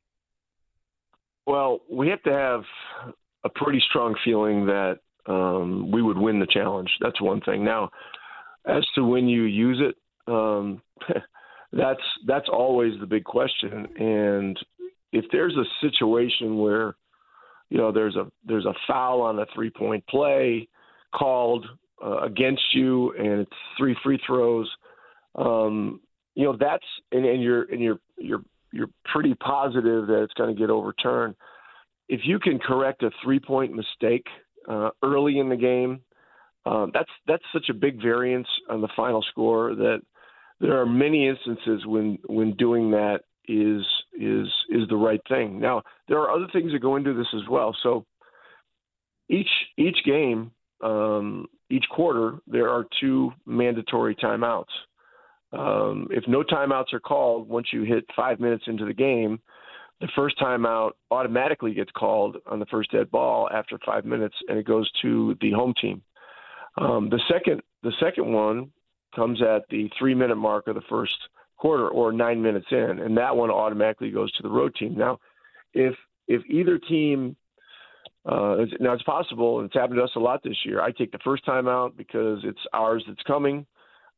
Well, 1.46 1.82
we 1.90 2.10
have 2.10 2.22
to 2.24 2.34
have 2.34 2.64
a 3.44 3.50
pretty 3.50 3.82
strong 3.90 4.16
feeling 4.24 4.66
that 4.68 5.00
um, 5.28 5.92
we 5.92 6.02
would 6.02 6.18
win 6.18 6.40
the 6.40 6.48
challenge. 6.48 6.90
That's 7.02 7.22
one 7.22 7.42
thing. 7.42 7.64
Now, 7.64 7.90
as 8.66 8.86
to 8.96 9.04
when 9.04 9.28
you 9.28 9.44
use 9.44 9.82
it, 9.82 9.96
um, 10.32 10.82
that's 11.74 12.02
that's 12.26 12.48
always 12.52 12.94
the 13.00 13.06
big 13.06 13.24
question. 13.24 13.88
And 13.98 14.58
if 15.12 15.26
there's 15.32 15.56
a 15.56 15.86
situation 15.86 16.58
where 16.58 16.96
you 17.70 17.78
know 17.78 17.92
there's 17.92 18.16
a 18.16 18.28
there's 18.46 18.66
a 18.66 18.74
foul 18.88 19.22
on 19.22 19.40
a 19.40 19.46
three 19.54 19.70
point 19.70 20.06
play 20.08 20.68
called 21.14 21.66
uh, 22.04 22.20
against 22.20 22.74
you, 22.74 23.14
and 23.18 23.42
it's 23.42 23.52
three 23.78 23.96
free 24.04 24.20
throws, 24.26 24.70
um, 25.36 26.00
you 26.36 26.46
know 26.46 26.56
that's 26.58 26.86
and, 27.12 27.26
and 27.26 27.42
you're 27.42 27.64
and 27.64 27.82
you're 27.82 28.00
you're 28.18 28.44
you're 28.72 28.90
pretty 29.06 29.34
positive 29.36 30.08
that 30.08 30.24
it's 30.24 30.34
going 30.34 30.54
to 30.54 30.60
get 30.60 30.70
overturned. 30.70 31.36
If 32.10 32.22
you 32.24 32.40
can 32.40 32.60
correct 32.60 33.04
a 33.04 33.12
three 33.24 33.40
point 33.40 33.74
mistake 33.74 34.26
uh, 34.68 34.90
early 35.04 35.40
in 35.40 35.50
the 35.50 35.56
game, 35.56 36.02
uh, 36.66 36.88
that's 36.94 37.10
that's 37.28 37.44
such 37.54 37.70
a 37.70 37.74
big 37.74 38.02
variance 38.02 38.48
on 38.70 38.82
the 38.82 38.90
final 38.96 39.22
score 39.30 39.76
that 39.76 40.02
there 40.60 40.80
are 40.80 40.86
many 40.86 41.28
instances 41.28 41.86
when 41.86 42.18
when 42.28 42.54
doing 42.56 42.92
that 42.92 43.20
is 43.48 43.86
is 44.20 44.48
is 44.70 44.88
the 44.90 44.96
right 44.96 45.22
thing. 45.30 45.60
Now 45.60 45.84
there 46.08 46.20
are 46.20 46.32
other 46.32 46.48
things 46.52 46.72
that 46.72 46.80
go 46.80 46.96
into 46.96 47.14
this 47.14 47.28
as 47.34 47.48
well. 47.50 47.76
So 47.84 48.06
each 49.30 49.50
each 49.78 49.98
game, 50.06 50.52
um, 50.84 51.48
each 51.70 51.86
quarter, 51.90 52.40
there 52.48 52.70
are 52.70 52.86
two 53.00 53.32
mandatory 53.46 54.16
timeouts. 54.16 54.66
Um, 55.54 56.08
if 56.12 56.26
no 56.28 56.44
timeouts 56.44 56.94
are 56.94 57.00
called 57.00 57.48
once 57.48 57.68
you 57.72 57.84
hit 57.84 58.04
five 58.16 58.40
minutes 58.40 58.66
into 58.68 58.86
the 58.86 58.94
game, 58.94 59.40
the 60.01 60.08
first 60.16 60.38
timeout 60.39 60.92
automatically 61.10 61.74
gets 61.74 61.92
called 61.92 62.38
on 62.46 62.60
the 62.60 62.66
first 62.68 62.92
dead 62.92 63.10
ball 63.10 63.50
after 63.51 63.80
five 63.86 64.06
minutes, 64.06 64.36
and 64.48 64.58
it 64.58 64.66
goes 64.66 64.89
to 65.01 65.36
the 65.42 65.51
home 65.51 65.74
team. 65.80 66.01
Um, 66.80 67.10
the 67.10 67.22
second 67.32 67.62
the 67.84 67.94
second 68.00 68.32
one 68.32 68.72
comes 69.16 69.42
at 69.42 69.63
the 69.70 69.89
three 69.98 70.13
minute 70.13 70.36
mark 70.36 70.68
of 70.68 70.75
the 70.75 70.82
first 70.89 71.16
quarter 71.58 71.88
or 71.88 72.12
nine 72.12 72.42
minutes 72.42 72.68
in, 72.72 73.00
and 73.00 73.18
that 73.18 73.36
one 73.36 73.50
automatically 73.50 74.12
goes 74.12 74.32
to 74.34 74.44
the 74.44 74.50
road 74.50 74.75
team. 74.75 74.96
Now, 74.96 75.20
if 75.74 75.96
if 76.27 76.44
either 76.50 76.77
team 76.77 77.36
uh, 78.27 78.58
now 78.80 78.92
it's 78.92 79.04
possible, 79.04 79.60
and 79.60 79.68
it's 79.68 79.75
happened 79.75 79.98
to 79.98 80.04
us 80.04 80.12
a 80.16 80.20
lot 80.20 80.44
this 80.44 80.58
year. 80.66 80.82
I 80.82 80.92
take 80.92 81.12
the 81.12 81.20
first 81.24 81.46
time 81.46 81.68
out 81.68 81.96
because 81.96 82.39
it's 82.44 82.60
ours 82.74 83.04
that's 83.08 83.24
coming, 83.24 83.66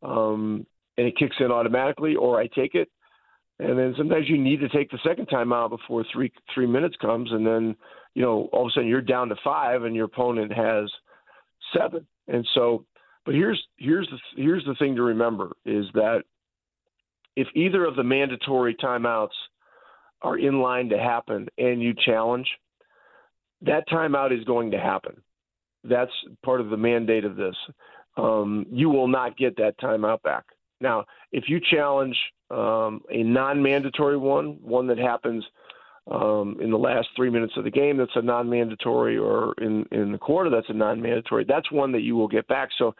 um, 0.01 0.65
and 0.97 1.05
it 1.05 1.15
kicks 1.15 1.35
in 1.39 1.51
automatically, 1.51 2.15
or 2.15 2.39
I 2.39 2.47
take 2.47 2.73
it, 2.73 2.89
and 3.59 3.77
then 3.77 3.93
sometimes 3.97 4.29
you 4.29 4.37
need 4.37 4.59
to 4.61 4.69
take 4.69 4.89
the 4.89 4.99
second 5.05 5.27
time 5.27 5.51
out 5.51 5.69
before 5.69 6.05
three 6.11 6.31
three 6.53 6.67
minutes 6.67 6.95
comes, 7.01 7.31
and 7.31 7.45
then 7.45 7.75
you 8.13 8.21
know 8.21 8.49
all 8.51 8.63
of 8.63 8.67
a 8.67 8.71
sudden 8.71 8.89
you're 8.89 9.01
down 9.01 9.29
to 9.29 9.35
five, 9.43 9.83
and 9.83 9.95
your 9.95 10.05
opponent 10.05 10.51
has 10.51 10.89
seven, 11.75 12.05
and 12.27 12.47
so 12.55 12.85
but 13.25 13.35
here's 13.35 13.61
here's 13.77 14.07
the 14.09 14.41
here's 14.41 14.65
the 14.65 14.75
thing 14.75 14.95
to 14.95 15.03
remember 15.03 15.51
is 15.65 15.85
that 15.93 16.23
if 17.35 17.47
either 17.53 17.85
of 17.85 17.95
the 17.95 18.03
mandatory 18.03 18.75
timeouts 18.75 19.27
are 20.21 20.37
in 20.37 20.61
line 20.61 20.89
to 20.89 20.97
happen 20.97 21.47
and 21.57 21.81
you 21.81 21.93
challenge, 22.05 22.47
that 23.61 23.87
timeout 23.87 24.37
is 24.37 24.43
going 24.45 24.71
to 24.71 24.79
happen. 24.79 25.21
That's 25.83 26.11
part 26.43 26.59
of 26.59 26.69
the 26.69 26.77
mandate 26.77 27.23
of 27.23 27.35
this. 27.35 27.55
Um, 28.17 28.65
you 28.71 28.89
will 28.89 29.07
not 29.07 29.37
get 29.37 29.55
that 29.57 29.79
timeout 29.79 30.21
back. 30.23 30.45
Now, 30.81 31.05
if 31.31 31.45
you 31.47 31.59
challenge 31.59 32.17
um, 32.49 33.01
a 33.11 33.23
non-mandatory 33.23 34.17
one, 34.17 34.57
one 34.61 34.87
that 34.87 34.97
happens 34.97 35.43
um, 36.09 36.57
in 36.61 36.71
the 36.71 36.77
last 36.77 37.07
three 37.15 37.29
minutes 37.29 37.53
of 37.57 37.63
the 37.63 37.71
game, 37.71 37.97
that's 37.97 38.11
a 38.15 38.21
non-mandatory, 38.21 39.17
or 39.17 39.53
in 39.61 39.85
in 39.91 40.11
the 40.11 40.17
quarter, 40.17 40.49
that's 40.49 40.69
a 40.69 40.73
non-mandatory. 40.73 41.45
That's 41.47 41.71
one 41.71 41.91
that 41.91 42.01
you 42.01 42.15
will 42.15 42.27
get 42.27 42.47
back. 42.47 42.69
So 42.77 42.95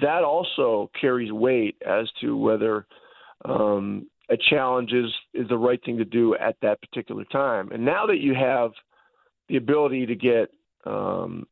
that 0.00 0.22
also 0.24 0.90
carries 1.00 1.32
weight 1.32 1.76
as 1.86 2.08
to 2.20 2.36
whether 2.36 2.86
um, 3.44 4.08
a 4.30 4.36
challenge 4.50 4.92
is, 4.92 5.10
is 5.34 5.48
the 5.48 5.56
right 5.56 5.82
thing 5.84 5.98
to 5.98 6.04
do 6.04 6.34
at 6.36 6.56
that 6.62 6.80
particular 6.80 7.24
time. 7.24 7.70
And 7.72 7.84
now 7.84 8.06
that 8.06 8.18
you 8.18 8.34
have 8.34 8.70
the 9.48 9.56
ability 9.56 10.06
to 10.06 10.14
get 10.14 10.50
um, 10.84 11.46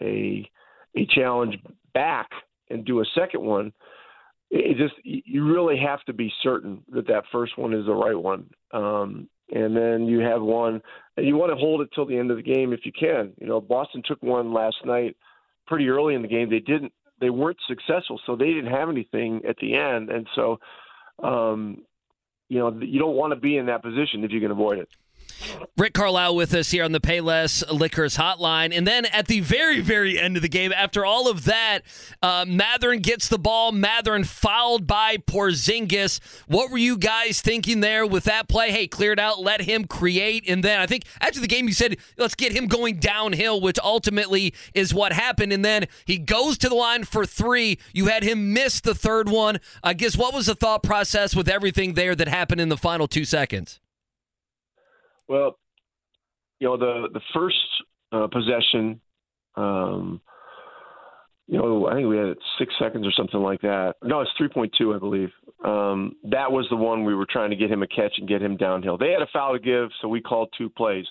a 0.00 0.48
a 0.96 1.06
challenge 1.06 1.56
back 1.94 2.28
and 2.68 2.84
do 2.84 3.00
a 3.00 3.04
second 3.14 3.42
one, 3.42 3.72
it 4.52 4.76
just 4.76 4.94
you 5.02 5.50
really 5.50 5.78
have 5.78 6.02
to 6.04 6.12
be 6.12 6.30
certain 6.42 6.82
that 6.92 7.06
that 7.06 7.24
first 7.32 7.56
one 7.56 7.72
is 7.72 7.86
the 7.86 7.94
right 7.94 8.16
one. 8.16 8.50
Um, 8.72 9.28
and 9.50 9.74
then 9.74 10.06
you 10.06 10.20
have 10.20 10.42
one, 10.42 10.80
and 11.16 11.26
you 11.26 11.36
want 11.36 11.50
to 11.50 11.56
hold 11.56 11.80
it 11.80 11.88
till 11.94 12.06
the 12.06 12.16
end 12.16 12.30
of 12.30 12.36
the 12.36 12.42
game 12.42 12.72
if 12.72 12.80
you 12.84 12.92
can. 12.92 13.32
You 13.40 13.46
know, 13.46 13.60
Boston 13.60 14.02
took 14.04 14.22
one 14.22 14.52
last 14.52 14.76
night 14.84 15.16
pretty 15.66 15.88
early 15.88 16.14
in 16.14 16.22
the 16.22 16.28
game. 16.28 16.50
They 16.50 16.58
didn't 16.58 16.92
they 17.18 17.30
weren't 17.30 17.58
successful, 17.66 18.20
so 18.26 18.36
they 18.36 18.52
didn't 18.52 18.72
have 18.72 18.90
anything 18.90 19.42
at 19.48 19.56
the 19.56 19.74
end, 19.74 20.10
and 20.10 20.26
so 20.34 20.60
um, 21.22 21.82
you 22.50 22.58
know 22.58 22.78
you 22.78 22.98
don't 22.98 23.16
want 23.16 23.32
to 23.32 23.40
be 23.40 23.56
in 23.56 23.66
that 23.66 23.82
position 23.82 24.22
if 24.22 24.32
you 24.32 24.40
can 24.40 24.50
avoid 24.50 24.78
it. 24.78 24.88
Rick 25.76 25.94
Carlisle 25.94 26.36
with 26.36 26.54
us 26.54 26.70
here 26.70 26.84
on 26.84 26.92
the 26.92 27.00
Payless 27.00 27.68
Liquors 27.70 28.16
hotline. 28.16 28.76
And 28.76 28.86
then 28.86 29.06
at 29.06 29.26
the 29.26 29.40
very, 29.40 29.80
very 29.80 30.18
end 30.18 30.36
of 30.36 30.42
the 30.42 30.48
game, 30.48 30.72
after 30.72 31.04
all 31.04 31.28
of 31.30 31.44
that, 31.44 31.80
uh, 32.22 32.44
Mathurin 32.46 33.00
gets 33.00 33.28
the 33.28 33.38
ball. 33.38 33.72
Mathurin 33.72 34.24
fouled 34.24 34.86
by 34.86 35.16
Porzingis. 35.16 36.20
What 36.46 36.70
were 36.70 36.78
you 36.78 36.96
guys 36.96 37.40
thinking 37.40 37.80
there 37.80 38.06
with 38.06 38.24
that 38.24 38.48
play? 38.48 38.70
Hey, 38.70 38.86
cleared 38.86 39.18
out, 39.18 39.40
let 39.40 39.62
him 39.62 39.86
create. 39.86 40.48
And 40.48 40.62
then 40.62 40.80
I 40.80 40.86
think 40.86 41.04
after 41.20 41.40
the 41.40 41.48
game, 41.48 41.68
you 41.68 41.74
said, 41.74 41.96
let's 42.16 42.34
get 42.34 42.52
him 42.52 42.66
going 42.66 42.98
downhill, 42.98 43.60
which 43.60 43.78
ultimately 43.82 44.54
is 44.74 44.92
what 44.94 45.12
happened. 45.12 45.52
And 45.52 45.64
then 45.64 45.86
he 46.04 46.18
goes 46.18 46.58
to 46.58 46.68
the 46.68 46.74
line 46.74 47.04
for 47.04 47.26
three. 47.26 47.78
You 47.92 48.06
had 48.06 48.22
him 48.22 48.52
miss 48.52 48.80
the 48.80 48.94
third 48.94 49.28
one. 49.28 49.58
I 49.82 49.94
guess 49.94 50.16
what 50.16 50.34
was 50.34 50.46
the 50.46 50.54
thought 50.54 50.82
process 50.82 51.34
with 51.34 51.48
everything 51.48 51.94
there 51.94 52.14
that 52.14 52.28
happened 52.28 52.60
in 52.60 52.68
the 52.68 52.76
final 52.76 53.08
two 53.08 53.24
seconds? 53.24 53.80
Well, 55.32 55.58
you 56.60 56.68
know 56.68 56.76
the 56.76 57.08
the 57.10 57.22
first 57.32 57.56
uh, 58.12 58.26
possession, 58.26 59.00
um, 59.56 60.20
you 61.46 61.56
know 61.56 61.86
I 61.86 61.94
think 61.94 62.06
we 62.06 62.18
had 62.18 62.36
six 62.58 62.74
seconds 62.78 63.06
or 63.06 63.12
something 63.16 63.40
like 63.40 63.62
that. 63.62 63.94
No, 64.02 64.20
it's 64.20 64.30
three 64.36 64.50
point 64.50 64.74
two, 64.76 64.92
I 64.92 64.98
believe. 64.98 65.30
Um, 65.64 66.16
that 66.24 66.52
was 66.52 66.66
the 66.68 66.76
one 66.76 67.06
we 67.06 67.14
were 67.14 67.24
trying 67.24 67.48
to 67.48 67.56
get 67.56 67.70
him 67.70 67.82
a 67.82 67.86
catch 67.86 68.12
and 68.18 68.28
get 68.28 68.42
him 68.42 68.58
downhill. 68.58 68.98
They 68.98 69.10
had 69.10 69.22
a 69.22 69.26
foul 69.32 69.54
to 69.54 69.58
give, 69.58 69.88
so 70.02 70.08
we 70.08 70.20
called 70.20 70.52
two 70.58 70.68
plays. 70.68 71.06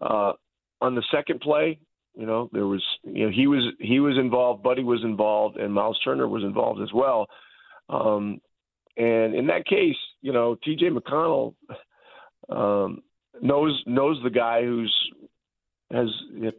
Uh, 0.00 0.34
on 0.80 0.94
the 0.94 1.02
second 1.10 1.40
play, 1.40 1.80
you 2.14 2.26
know 2.26 2.48
there 2.52 2.68
was 2.68 2.84
you 3.02 3.26
know 3.26 3.32
he 3.34 3.48
was 3.48 3.74
he 3.80 3.98
was 3.98 4.16
involved, 4.16 4.62
Buddy 4.62 4.84
was 4.84 5.02
involved, 5.02 5.56
and 5.56 5.74
Miles 5.74 5.98
Turner 6.04 6.28
was 6.28 6.44
involved 6.44 6.80
as 6.80 6.92
well. 6.94 7.26
Um, 7.88 8.40
and 8.96 9.34
in 9.34 9.48
that 9.48 9.66
case, 9.66 9.96
you 10.22 10.32
know, 10.32 10.56
T.J. 10.62 10.90
McConnell. 10.90 11.54
Um, 12.50 13.02
knows 13.42 13.82
knows 13.86 14.18
the 14.22 14.30
guy 14.30 14.62
who's 14.62 14.94
has 15.92 16.08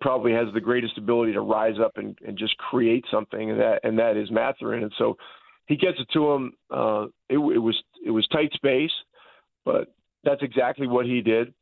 probably 0.02 0.32
has 0.32 0.48
the 0.54 0.62
greatest 0.62 0.98
ability 0.98 1.34
to 1.34 1.42
rise 1.42 1.76
up 1.84 1.94
and, 1.98 2.18
and 2.26 2.38
just 2.38 2.58
create 2.58 3.06
something, 3.12 3.52
and 3.52 3.60
that 3.60 3.80
and 3.84 4.00
that 4.00 4.18
is 4.18 4.32
Mathurin. 4.32 4.84
And 4.84 4.94
so 4.98 5.18
he 5.68 5.76
gets 5.76 6.00
it 6.00 6.08
to 6.14 6.32
him. 6.32 6.54
Uh, 6.72 7.04
it, 7.30 7.38
it 7.38 7.60
was 7.60 7.82
it 8.06 8.12
was 8.12 8.28
tight 8.28 8.52
space, 8.54 8.92
but 9.66 9.94
that's 10.24 10.42
exactly 10.42 10.88
what 10.88 11.06
he 11.06 11.22
did. 11.22 11.54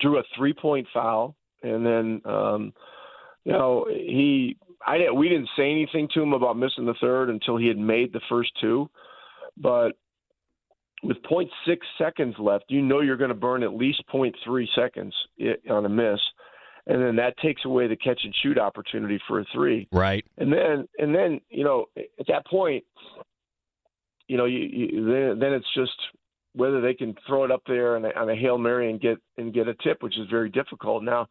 Drew 0.00 0.18
a 0.18 0.24
three 0.36 0.52
point 0.52 0.88
foul, 0.92 1.36
and 1.62 1.86
then 1.86 2.20
um, 2.24 2.72
you 3.44 3.52
know 3.52 3.86
he 3.88 4.56
I 4.84 4.98
didn't 4.98 5.16
we 5.16 5.28
didn't 5.28 5.50
say 5.56 5.70
anything 5.70 6.08
to 6.14 6.22
him 6.22 6.32
about 6.32 6.58
missing 6.58 6.86
the 6.86 6.94
third 7.00 7.30
until 7.30 7.56
he 7.56 7.68
had 7.68 7.78
made 7.78 8.12
the 8.12 8.20
first 8.28 8.50
two, 8.60 8.90
but 9.56 9.92
with 11.04 11.18
0.6 11.30 11.48
seconds 11.98 12.34
left, 12.38 12.64
you 12.68 12.82
know 12.82 13.00
you're 13.00 13.16
going 13.16 13.28
to 13.28 13.34
burn 13.34 13.62
at 13.62 13.74
least 13.74 14.02
0.3 14.12 14.66
seconds 14.74 15.14
on 15.70 15.84
a 15.84 15.88
miss, 15.88 16.20
and 16.86 17.02
then 17.02 17.16
that 17.16 17.36
takes 17.38 17.64
away 17.64 17.86
the 17.86 17.96
catch 17.96 18.20
and 18.24 18.34
shoot 18.42 18.58
opportunity 18.58 19.20
for 19.28 19.40
a 19.40 19.44
three. 19.52 19.88
Right. 19.92 20.24
And 20.38 20.52
then 20.52 20.88
and 20.98 21.14
then 21.14 21.40
you 21.50 21.64
know 21.64 21.86
at 21.96 22.26
that 22.28 22.46
point, 22.46 22.84
you 24.28 24.36
know, 24.36 24.44
you, 24.46 24.58
you, 24.58 25.04
then, 25.04 25.38
then 25.38 25.52
it's 25.52 25.74
just 25.74 25.92
whether 26.54 26.80
they 26.80 26.94
can 26.94 27.14
throw 27.26 27.44
it 27.44 27.50
up 27.50 27.62
there 27.66 27.96
on 27.96 28.04
a, 28.04 28.10
on 28.10 28.30
a 28.30 28.36
hail 28.36 28.58
mary 28.58 28.90
and 28.90 29.00
get 29.00 29.18
and 29.36 29.52
get 29.52 29.68
a 29.68 29.74
tip, 29.74 30.02
which 30.02 30.18
is 30.18 30.28
very 30.30 30.48
difficult. 30.48 31.02
Now, 31.02 31.26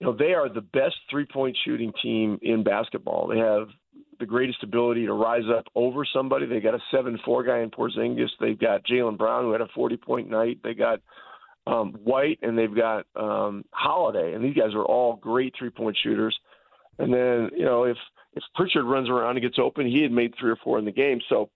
you 0.00 0.06
know, 0.06 0.16
they 0.16 0.34
are 0.34 0.48
the 0.48 0.60
best 0.60 0.96
three 1.10 1.26
point 1.26 1.56
shooting 1.64 1.92
team 2.02 2.38
in 2.42 2.62
basketball. 2.62 3.28
They 3.28 3.38
have 3.38 3.68
the 4.22 4.26
greatest 4.26 4.62
ability 4.62 5.04
to 5.06 5.12
rise 5.12 5.42
up 5.52 5.64
over 5.74 6.04
somebody. 6.04 6.46
They 6.46 6.60
got 6.60 6.76
a 6.76 6.82
seven 6.92 7.18
four 7.24 7.42
guy 7.42 7.58
in 7.58 7.70
Porzingis. 7.70 8.30
They've 8.40 8.58
got 8.58 8.86
Jaylen 8.86 9.18
Brown 9.18 9.42
who 9.42 9.50
had 9.50 9.60
a 9.60 9.68
forty 9.74 9.96
point 9.96 10.30
night. 10.30 10.60
They 10.62 10.74
got 10.74 11.00
um, 11.66 11.94
White 12.04 12.38
and 12.40 12.56
they've 12.56 12.74
got 12.74 13.04
um, 13.16 13.64
Holiday, 13.72 14.34
and 14.34 14.44
these 14.44 14.54
guys 14.54 14.74
are 14.74 14.84
all 14.84 15.16
great 15.16 15.54
three 15.58 15.70
point 15.70 15.98
shooters. 16.00 16.38
And 17.00 17.12
then 17.12 17.50
you 17.56 17.64
know 17.64 17.82
if 17.82 17.96
if 18.34 18.44
Pritchard 18.54 18.84
runs 18.84 19.10
around 19.10 19.36
and 19.36 19.42
gets 19.42 19.58
open, 19.58 19.86
he 19.86 20.02
had 20.02 20.12
made 20.12 20.34
three 20.38 20.52
or 20.52 20.58
four 20.62 20.78
in 20.78 20.84
the 20.84 20.92
game. 20.92 21.18
So 21.28 21.50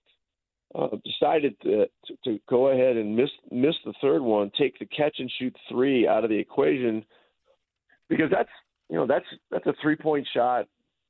uh, 0.75 0.89
decided 1.05 1.55
to, 1.61 1.85
to, 2.05 2.15
to 2.25 2.39
go 2.49 2.67
ahead 2.67 2.97
and 2.97 3.15
miss 3.15 3.29
miss 3.49 3.75
the 3.85 3.93
third 4.01 4.21
one, 4.21 4.51
take 4.59 4.77
the 4.77 4.85
catch 4.85 5.15
and 5.19 5.31
shoot 5.39 5.55
three 5.69 6.05
out 6.05 6.25
of 6.25 6.29
the 6.29 6.37
equation, 6.37 7.05
because 8.09 8.29
that's 8.29 8.49
you 8.89 8.97
know 8.97 9.07
that's 9.07 9.25
that's 9.49 9.65
a 9.67 9.73
three 9.81 9.95
point 9.95 10.27
shot. 10.33 10.65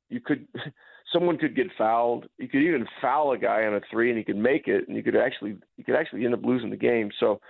You 0.08 0.20
could 0.20 0.46
someone 1.12 1.38
could 1.38 1.56
get 1.56 1.66
fouled. 1.76 2.26
You 2.38 2.48
could 2.48 2.62
even 2.62 2.86
foul 3.00 3.32
a 3.32 3.38
guy 3.38 3.64
on 3.64 3.74
a 3.74 3.80
three, 3.90 4.10
and 4.10 4.18
he 4.18 4.24
could 4.24 4.36
make 4.36 4.68
it, 4.68 4.88
and 4.88 4.96
you 4.96 5.02
could 5.02 5.16
actually 5.16 5.56
you 5.76 5.84
could 5.84 5.96
actually 5.96 6.24
end 6.24 6.34
up 6.34 6.44
losing 6.44 6.70
the 6.70 6.76
game. 6.76 7.10
So 7.20 7.40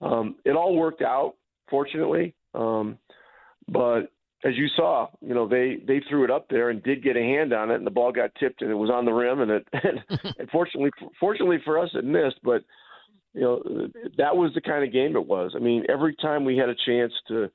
um, 0.00 0.36
it 0.44 0.52
all 0.52 0.76
worked 0.76 1.02
out, 1.02 1.34
fortunately. 1.70 2.34
Um, 2.54 2.98
but 3.68 4.10
as 4.44 4.56
you 4.56 4.66
saw, 4.76 5.08
you 5.20 5.34
know 5.34 5.48
they 5.48 5.78
they 5.86 6.02
threw 6.08 6.24
it 6.24 6.30
up 6.30 6.46
there 6.48 6.70
and 6.70 6.82
did 6.82 7.02
get 7.02 7.16
a 7.16 7.20
hand 7.20 7.52
on 7.52 7.70
it, 7.70 7.76
and 7.76 7.86
the 7.86 7.90
ball 7.90 8.12
got 8.12 8.34
tipped 8.36 8.62
and 8.62 8.70
it 8.70 8.74
was 8.74 8.90
on 8.90 9.04
the 9.04 9.12
rim, 9.12 9.40
and 9.40 9.50
it 9.50 9.66
and, 10.38 10.50
fortunately 10.50 10.90
fortunately 11.18 11.58
for 11.64 11.78
us 11.78 11.90
it 11.94 12.04
missed, 12.04 12.40
but 12.42 12.62
you 13.34 13.42
know 13.42 13.88
that 14.18 14.36
was 14.36 14.52
the 14.54 14.60
kind 14.60 14.84
of 14.84 14.92
game 14.92 15.16
it 15.16 15.26
was. 15.26 15.52
I 15.56 15.60
mean, 15.60 15.84
every 15.88 16.14
time 16.16 16.44
we 16.44 16.56
had 16.56 16.68
a 16.68 16.74
chance 16.86 17.12
to 17.28 17.50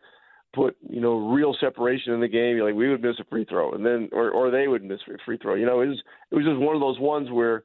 put 0.54 0.76
you 0.90 1.02
know 1.02 1.32
real 1.32 1.56
separation 1.60 2.14
in 2.14 2.20
the 2.20 2.28
game, 2.28 2.60
like 2.60 2.74
we 2.74 2.90
would 2.90 3.02
miss 3.02 3.20
a 3.20 3.24
free 3.26 3.46
throw, 3.46 3.72
and 3.74 3.86
then 3.86 4.10
or 4.12 4.32
or 4.32 4.52
they 4.52 4.68
would 4.68 4.84
miss 4.84 5.00
a 5.08 5.18
free 5.26 5.38
throw. 5.38 5.56
You 5.56 5.66
know, 5.66 5.82
it 5.82 5.88
was 5.88 6.02
it 6.32 6.36
was 6.36 6.46
just 6.46 6.60
one 6.60 6.76
of 6.76 6.82
those 6.82 7.00
ones 7.00 7.30
where 7.32 7.64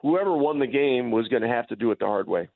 whoever 0.00 0.36
won 0.36 0.58
the 0.58 0.66
game 0.66 1.10
was 1.10 1.28
going 1.28 1.42
to 1.42 1.48
have 1.48 1.66
to 1.68 1.76
do 1.76 1.90
it 1.90 1.98
the 1.98 2.06
hard 2.06 2.28
way. 2.28 2.48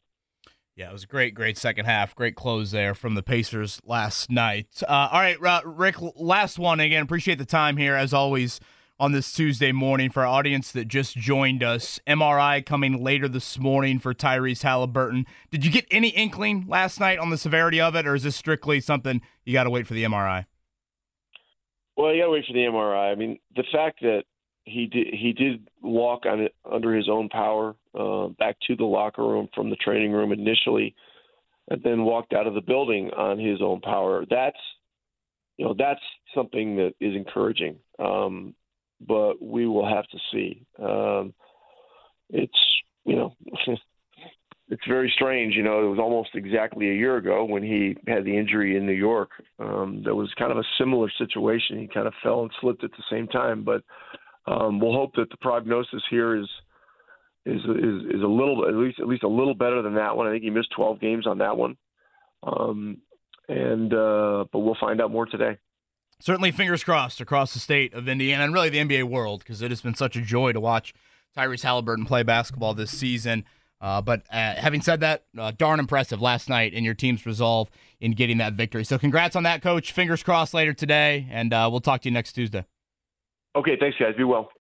Yeah, 0.76 0.90
it 0.90 0.92
was 0.92 1.02
a 1.02 1.08
great, 1.08 1.34
great 1.34 1.58
second 1.58 1.86
half. 1.86 2.14
Great 2.14 2.36
close 2.36 2.70
there 2.70 2.94
from 2.94 3.16
the 3.16 3.22
Pacers 3.22 3.80
last 3.84 4.30
night. 4.30 4.68
Uh, 4.86 5.08
all 5.10 5.18
right, 5.18 5.64
Rick, 5.64 5.96
last 6.14 6.56
one 6.56 6.78
again. 6.78 7.02
Appreciate 7.02 7.38
the 7.38 7.44
time 7.44 7.76
here, 7.76 7.96
as 7.96 8.12
always, 8.12 8.60
on 9.00 9.12
this 9.12 9.32
Tuesday 9.32 9.72
morning. 9.72 10.10
For 10.10 10.20
our 10.20 10.26
audience 10.26 10.72
that 10.72 10.88
just 10.88 11.16
joined 11.16 11.62
us, 11.62 12.00
MRI 12.06 12.64
coming 12.64 13.02
later 13.02 13.28
this 13.28 13.58
morning 13.58 13.98
for 13.98 14.14
Tyrese 14.14 14.62
Haliburton. 14.62 15.24
Did 15.50 15.64
you 15.64 15.70
get 15.70 15.86
any 15.90 16.08
inkling 16.08 16.66
last 16.68 17.00
night 17.00 17.18
on 17.18 17.30
the 17.30 17.38
severity 17.38 17.80
of 17.80 17.94
it, 17.94 18.06
or 18.06 18.14
is 18.14 18.22
this 18.24 18.36
strictly 18.36 18.80
something 18.80 19.20
you 19.44 19.52
got 19.52 19.64
to 19.64 19.70
wait 19.70 19.86
for 19.86 19.94
the 19.94 20.04
MRI? 20.04 20.46
Well, 21.96 22.14
you 22.14 22.22
got 22.22 22.26
to 22.26 22.32
wait 22.32 22.44
for 22.46 22.52
the 22.52 22.60
MRI. 22.60 23.12
I 23.12 23.14
mean, 23.14 23.38
the 23.56 23.64
fact 23.72 24.00
that 24.02 24.22
he 24.68 24.86
did 24.86 25.08
he 25.12 25.32
did 25.32 25.66
walk 25.82 26.26
on 26.26 26.40
it 26.40 26.54
under 26.70 26.94
his 26.94 27.08
own 27.08 27.28
power 27.28 27.74
uh, 27.98 28.28
back 28.38 28.56
to 28.66 28.76
the 28.76 28.84
locker 28.84 29.22
room 29.22 29.48
from 29.54 29.70
the 29.70 29.76
training 29.76 30.12
room 30.12 30.32
initially, 30.32 30.94
and 31.70 31.82
then 31.82 32.04
walked 32.04 32.32
out 32.32 32.46
of 32.46 32.54
the 32.54 32.60
building 32.60 33.10
on 33.16 33.38
his 33.38 33.60
own 33.62 33.80
power. 33.80 34.24
That's 34.28 34.58
you 35.56 35.64
know 35.64 35.74
that's 35.76 36.00
something 36.34 36.76
that 36.76 36.94
is 37.00 37.14
encouraging, 37.16 37.76
um, 37.98 38.54
but 39.06 39.42
we 39.42 39.66
will 39.66 39.88
have 39.88 40.06
to 40.08 40.18
see. 40.32 40.66
Um, 40.78 41.34
it's 42.30 42.58
you 43.04 43.16
know. 43.16 43.34
it's 44.70 44.86
very 44.86 45.10
strange. 45.14 45.54
You 45.54 45.62
know, 45.62 45.82
it 45.82 45.88
was 45.88 45.98
almost 45.98 46.30
exactly 46.34 46.90
a 46.90 46.94
year 46.94 47.16
ago 47.16 47.44
when 47.44 47.62
he 47.62 47.96
had 48.06 48.24
the 48.24 48.36
injury 48.36 48.76
in 48.76 48.86
New 48.86 48.92
York. 48.92 49.30
Um, 49.58 50.02
that 50.04 50.14
was 50.14 50.30
kind 50.38 50.52
of 50.52 50.58
a 50.58 50.64
similar 50.78 51.10
situation. 51.16 51.78
He 51.78 51.88
kind 51.88 52.06
of 52.06 52.12
fell 52.22 52.42
and 52.42 52.50
slipped 52.60 52.84
at 52.84 52.90
the 52.90 53.04
same 53.10 53.28
time, 53.28 53.64
but 53.64 53.82
um, 54.46 54.78
we'll 54.78 54.92
hope 54.92 55.14
that 55.16 55.30
the 55.30 55.36
prognosis 55.38 56.02
here 56.10 56.36
is 56.36 56.48
is 57.46 57.60
is, 57.62 58.14
is 58.14 58.22
a 58.22 58.26
little 58.26 58.66
at 58.68 58.74
least 58.74 59.00
at 59.00 59.08
least 59.08 59.22
a 59.22 59.28
little 59.28 59.54
better 59.54 59.80
than 59.80 59.94
that 59.94 60.16
one. 60.16 60.26
I 60.26 60.30
think 60.30 60.42
he 60.44 60.50
missed 60.50 60.72
12 60.76 61.00
games 61.00 61.26
on 61.26 61.38
that 61.38 61.56
one, 61.56 61.76
um, 62.42 62.98
and 63.48 63.92
uh, 63.92 64.44
but 64.52 64.58
we'll 64.58 64.76
find 64.78 65.00
out 65.00 65.10
more 65.10 65.26
today. 65.26 65.56
Certainly, 66.20 66.52
fingers 66.52 66.82
crossed 66.82 67.20
across 67.20 67.54
the 67.54 67.60
state 67.60 67.94
of 67.94 68.08
Indiana 68.08 68.44
and 68.44 68.52
really 68.52 68.68
the 68.68 68.78
NBA 68.78 69.04
world 69.04 69.40
because 69.40 69.62
it 69.62 69.70
has 69.70 69.80
been 69.80 69.94
such 69.94 70.16
a 70.16 70.20
joy 70.20 70.52
to 70.52 70.60
watch 70.60 70.92
Tyrese 71.36 71.64
Haliburton 71.64 72.06
play 72.06 72.22
basketball 72.24 72.74
this 72.74 72.90
season. 72.90 73.44
Uh, 73.80 74.02
but 74.02 74.22
uh, 74.32 74.54
having 74.54 74.80
said 74.80 75.00
that, 75.00 75.22
uh, 75.38 75.52
darn 75.56 75.78
impressive 75.78 76.20
last 76.20 76.48
night 76.48 76.74
in 76.74 76.82
your 76.82 76.94
team's 76.94 77.24
resolve 77.24 77.70
in 78.00 78.12
getting 78.12 78.38
that 78.38 78.54
victory. 78.54 78.84
So, 78.84 78.98
congrats 78.98 79.36
on 79.36 79.44
that, 79.44 79.62
coach. 79.62 79.92
Fingers 79.92 80.22
crossed 80.24 80.54
later 80.54 80.72
today, 80.72 81.28
and 81.30 81.52
uh, 81.52 81.68
we'll 81.70 81.80
talk 81.80 82.02
to 82.02 82.08
you 82.08 82.12
next 82.12 82.32
Tuesday. 82.32 82.64
Okay, 83.54 83.76
thanks, 83.78 83.96
guys. 83.98 84.14
Be 84.16 84.24
well. 84.24 84.50